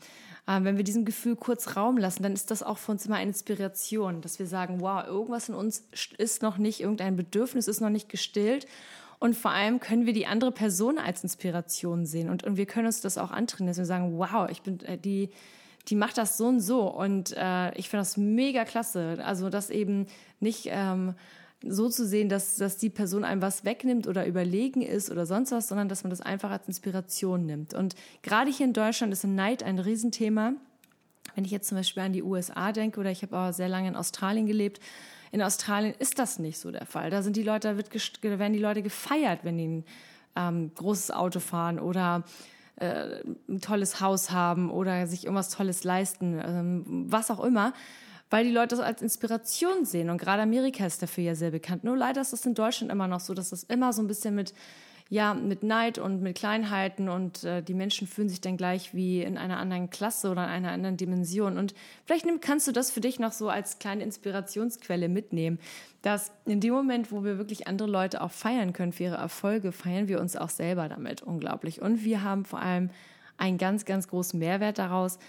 äh, 0.48 0.64
wenn 0.64 0.78
wir 0.78 0.84
diesem 0.84 1.06
Gefühl 1.06 1.36
kurz 1.36 1.76
Raum 1.76 1.98
lassen, 1.98 2.24
dann 2.24 2.34
ist 2.34 2.52
das 2.52 2.64
auch 2.64 2.78
für 2.78 2.92
uns 2.92 3.06
immer 3.06 3.16
eine 3.16 3.30
Inspiration, 3.30 4.22
dass 4.22 4.40
wir 4.40 4.48
sagen, 4.48 4.82
wow, 4.82 5.06
irgendwas 5.06 5.50
in 5.50 5.56
uns 5.56 5.86
ist 6.18 6.42
noch 6.42 6.58
nicht, 6.58 6.82
irgendein 6.82 7.16
Bedürfnis 7.16 7.68
ist 7.68 7.82
noch 7.82 7.90
nicht 7.90 8.10
gestillt. 8.10 8.68
Und 9.20 9.36
vor 9.36 9.52
allem 9.52 9.80
können 9.80 10.08
wir 10.08 10.14
die 10.14 10.26
andere 10.26 10.52
Person 10.52 10.98
als 10.98 11.22
Inspiration 11.22 12.08
sehen. 12.08 12.30
Und, 12.30 12.44
und 12.44 12.58
wir 12.58 12.66
können 12.66 12.88
uns 12.88 13.02
das 13.02 13.20
auch 13.20 13.30
antrainieren, 13.30 13.68
dass 13.68 13.78
wir 13.78 13.86
sagen, 13.86 14.18
wow, 14.18 14.50
ich 14.50 14.64
bin 14.64 14.80
äh, 14.82 14.98
die, 14.98 15.30
die 15.88 15.96
macht 15.96 16.18
das 16.18 16.38
so 16.38 16.48
und 16.48 16.60
so. 16.60 16.90
Und 16.90 17.32
äh, 17.38 17.72
ich 17.76 17.90
finde 17.90 18.02
das 18.02 18.18
mega 18.18 18.66
klasse. 18.66 19.20
Also, 19.24 19.52
dass 19.52 19.70
eben 19.70 20.08
nicht 20.40 20.70
ähm, 20.72 21.14
so 21.64 21.90
zu 21.90 22.08
sehen, 22.08 22.30
dass, 22.30 22.56
dass 22.56 22.78
die 22.78 22.90
Person 22.90 23.24
einem 23.24 23.42
was 23.42 23.64
wegnimmt 23.66 24.08
oder 24.08 24.26
überlegen 24.26 24.82
ist 24.82 25.12
oder 25.12 25.26
sonst 25.26 25.52
was, 25.52 25.68
sondern 25.68 25.90
dass 25.90 26.04
man 26.04 26.10
das 26.10 26.22
einfach 26.22 26.50
als 26.50 26.68
Inspiration 26.68 27.46
nimmt. 27.46 27.74
Und 27.74 27.96
gerade 28.24 28.52
hier 28.52 28.66
in 28.66 28.74
Deutschland 28.74 29.14
ist 29.14 29.24
Neid 29.24 29.64
ein 29.64 29.80
Riesenthema. 29.80 30.54
Wenn 31.36 31.46
ich 31.46 31.52
jetzt 31.52 31.68
zum 31.68 31.78
Beispiel 31.78 32.04
an 32.04 32.14
die 32.14 32.24
USA 32.24 32.72
denke 32.72 33.00
oder 33.00 33.12
ich 33.12 33.22
habe 33.22 33.38
auch 33.38 33.54
sehr 33.54 33.70
lange 33.70 33.88
in 33.88 33.96
Australien 33.96 34.48
gelebt, 34.48 34.80
in 35.32 35.42
Australien 35.42 35.94
ist 35.98 36.20
das 36.20 36.40
nicht 36.40 36.58
so 36.58 36.72
der 36.72 36.86
Fall. 36.86 37.10
Da 37.10 37.22
sind 37.22 37.38
die 37.38 37.44
Leute, 37.44 37.70
da, 37.70 37.78
wird, 37.78 37.90
da 37.94 38.40
werden 38.40 38.54
die 38.54 38.60
Leute 38.60 38.82
gefeiert, 38.82 39.40
wenn 39.44 39.58
die 39.58 39.68
ein 39.68 39.86
ähm, 40.36 40.72
großes 40.76 41.12
Auto 41.12 41.40
fahren 41.40 41.80
oder 41.80 42.24
äh, 42.78 43.22
ein 43.48 43.62
tolles 43.62 44.02
Haus 44.02 44.32
haben 44.32 44.70
oder 44.72 45.08
sich 45.08 45.26
irgendwas 45.26 45.50
Tolles 45.50 45.84
leisten, 45.84 46.42
ähm, 46.44 47.06
was 47.08 47.32
auch 47.32 47.44
immer 47.44 47.74
weil 48.32 48.46
die 48.46 48.52
Leute 48.52 48.76
das 48.76 48.80
als 48.80 49.02
Inspiration 49.02 49.86
sehen. 49.86 50.10
Und 50.10 50.18
gerade 50.18 50.42
Amerika 50.42 50.86
ist 50.86 51.04
dafür 51.04 51.24
ja 51.24 51.36
sehr 51.36 51.52
bekannt. 51.52 51.84
Nur 51.84 51.98
leider 51.98 52.22
ist 52.22 52.34
das 52.34 52.46
in 52.46 52.56
Deutschland 52.56 52.92
immer 52.92 53.08
noch 53.08 53.20
so, 53.20 53.34
dass 53.34 53.50
das 53.50 53.64
immer 53.64 53.92
so 53.92 54.02
ein 54.02 54.08
bisschen 54.08 54.34
mit, 54.34 54.54
ja, 55.10 55.34
mit 55.34 55.64
Neid 55.64 56.00
und 56.00 56.22
mit 56.22 56.38
Kleinheiten 56.38 57.10
und 57.10 57.44
äh, 57.44 57.62
die 57.62 57.74
Menschen 57.74 58.08
fühlen 58.08 58.30
sich 58.30 58.40
dann 58.40 58.56
gleich 58.56 58.96
wie 58.96 59.22
in 59.22 59.38
einer 59.38 59.58
anderen 59.58 59.90
Klasse 59.90 60.32
oder 60.32 60.46
in 60.46 60.50
einer 60.50 60.72
anderen 60.72 60.96
Dimension. 60.96 61.58
Und 61.58 61.74
vielleicht 62.06 62.26
kannst 62.40 62.70
du 62.70 62.72
das 62.72 62.90
für 62.90 63.02
dich 63.02 63.20
noch 63.20 63.34
so 63.34 63.50
als 63.50 63.80
kleine 63.80 64.04
Inspirationsquelle 64.04 65.10
mitnehmen, 65.10 65.60
dass 66.02 66.32
in 66.46 66.62
dem 66.62 66.74
Moment, 66.74 67.12
wo 67.12 67.26
wir 67.26 67.38
wirklich 67.38 67.68
andere 67.68 67.90
Leute 67.90 68.22
auch 68.22 68.32
feiern 68.32 68.72
können 68.72 68.94
für 68.94 69.04
ihre 69.04 69.18
Erfolge, 69.18 69.74
feiern 69.74 70.08
wir 70.08 70.22
uns 70.22 70.38
auch 70.38 70.50
selber 70.50 70.88
damit 70.88 71.22
unglaublich. 71.22 71.82
Und 71.82 72.06
wir 72.06 72.24
haben 72.24 72.46
vor 72.46 72.62
allem 72.62 72.92
einen 73.36 73.58
ganz, 73.58 73.84
ganz 73.84 74.08
großen 74.08 74.40
Mehrwert 74.40 74.78
daraus, 74.78 75.20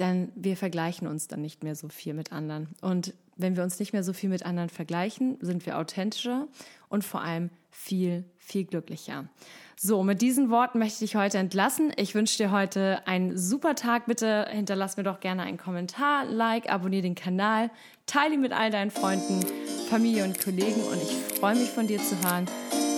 denn 0.00 0.32
wir 0.34 0.56
vergleichen 0.56 1.06
uns 1.06 1.28
dann 1.28 1.42
nicht 1.42 1.62
mehr 1.62 1.76
so 1.76 1.88
viel 1.88 2.14
mit 2.14 2.32
anderen. 2.32 2.68
Und 2.80 3.14
wenn 3.36 3.56
wir 3.56 3.62
uns 3.62 3.78
nicht 3.78 3.92
mehr 3.92 4.02
so 4.02 4.12
viel 4.12 4.28
mit 4.28 4.44
anderen 4.44 4.68
vergleichen, 4.68 5.38
sind 5.40 5.64
wir 5.66 5.78
authentischer 5.78 6.48
und 6.88 7.04
vor 7.04 7.22
allem 7.22 7.50
viel, 7.70 8.24
viel 8.38 8.64
glücklicher. 8.64 9.28
So, 9.76 10.02
mit 10.02 10.20
diesen 10.20 10.50
Worten 10.50 10.78
möchte 10.78 11.04
ich 11.04 11.10
dich 11.10 11.16
heute 11.16 11.38
entlassen. 11.38 11.92
Ich 11.96 12.14
wünsche 12.14 12.36
dir 12.36 12.50
heute 12.50 13.06
einen 13.06 13.38
super 13.38 13.74
Tag. 13.74 14.06
Bitte 14.06 14.46
hinterlass 14.50 14.96
mir 14.96 15.04
doch 15.04 15.20
gerne 15.20 15.42
einen 15.42 15.56
Kommentar, 15.56 16.26
like, 16.26 16.70
abonniere 16.70 17.02
den 17.02 17.14
Kanal, 17.14 17.70
teile 18.04 18.34
ihn 18.34 18.42
mit 18.42 18.52
all 18.52 18.70
deinen 18.70 18.90
Freunden, 18.90 19.40
Familie 19.88 20.24
und 20.24 20.38
Kollegen 20.38 20.82
und 20.82 21.02
ich 21.02 21.38
freue 21.38 21.54
mich 21.54 21.70
von 21.70 21.86
dir 21.86 21.98
zu 21.98 22.16
hören. 22.22 22.46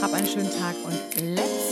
Hab 0.00 0.12
einen 0.12 0.26
schönen 0.26 0.50
Tag 0.50 0.74
und 0.84 1.36
let's 1.36 1.71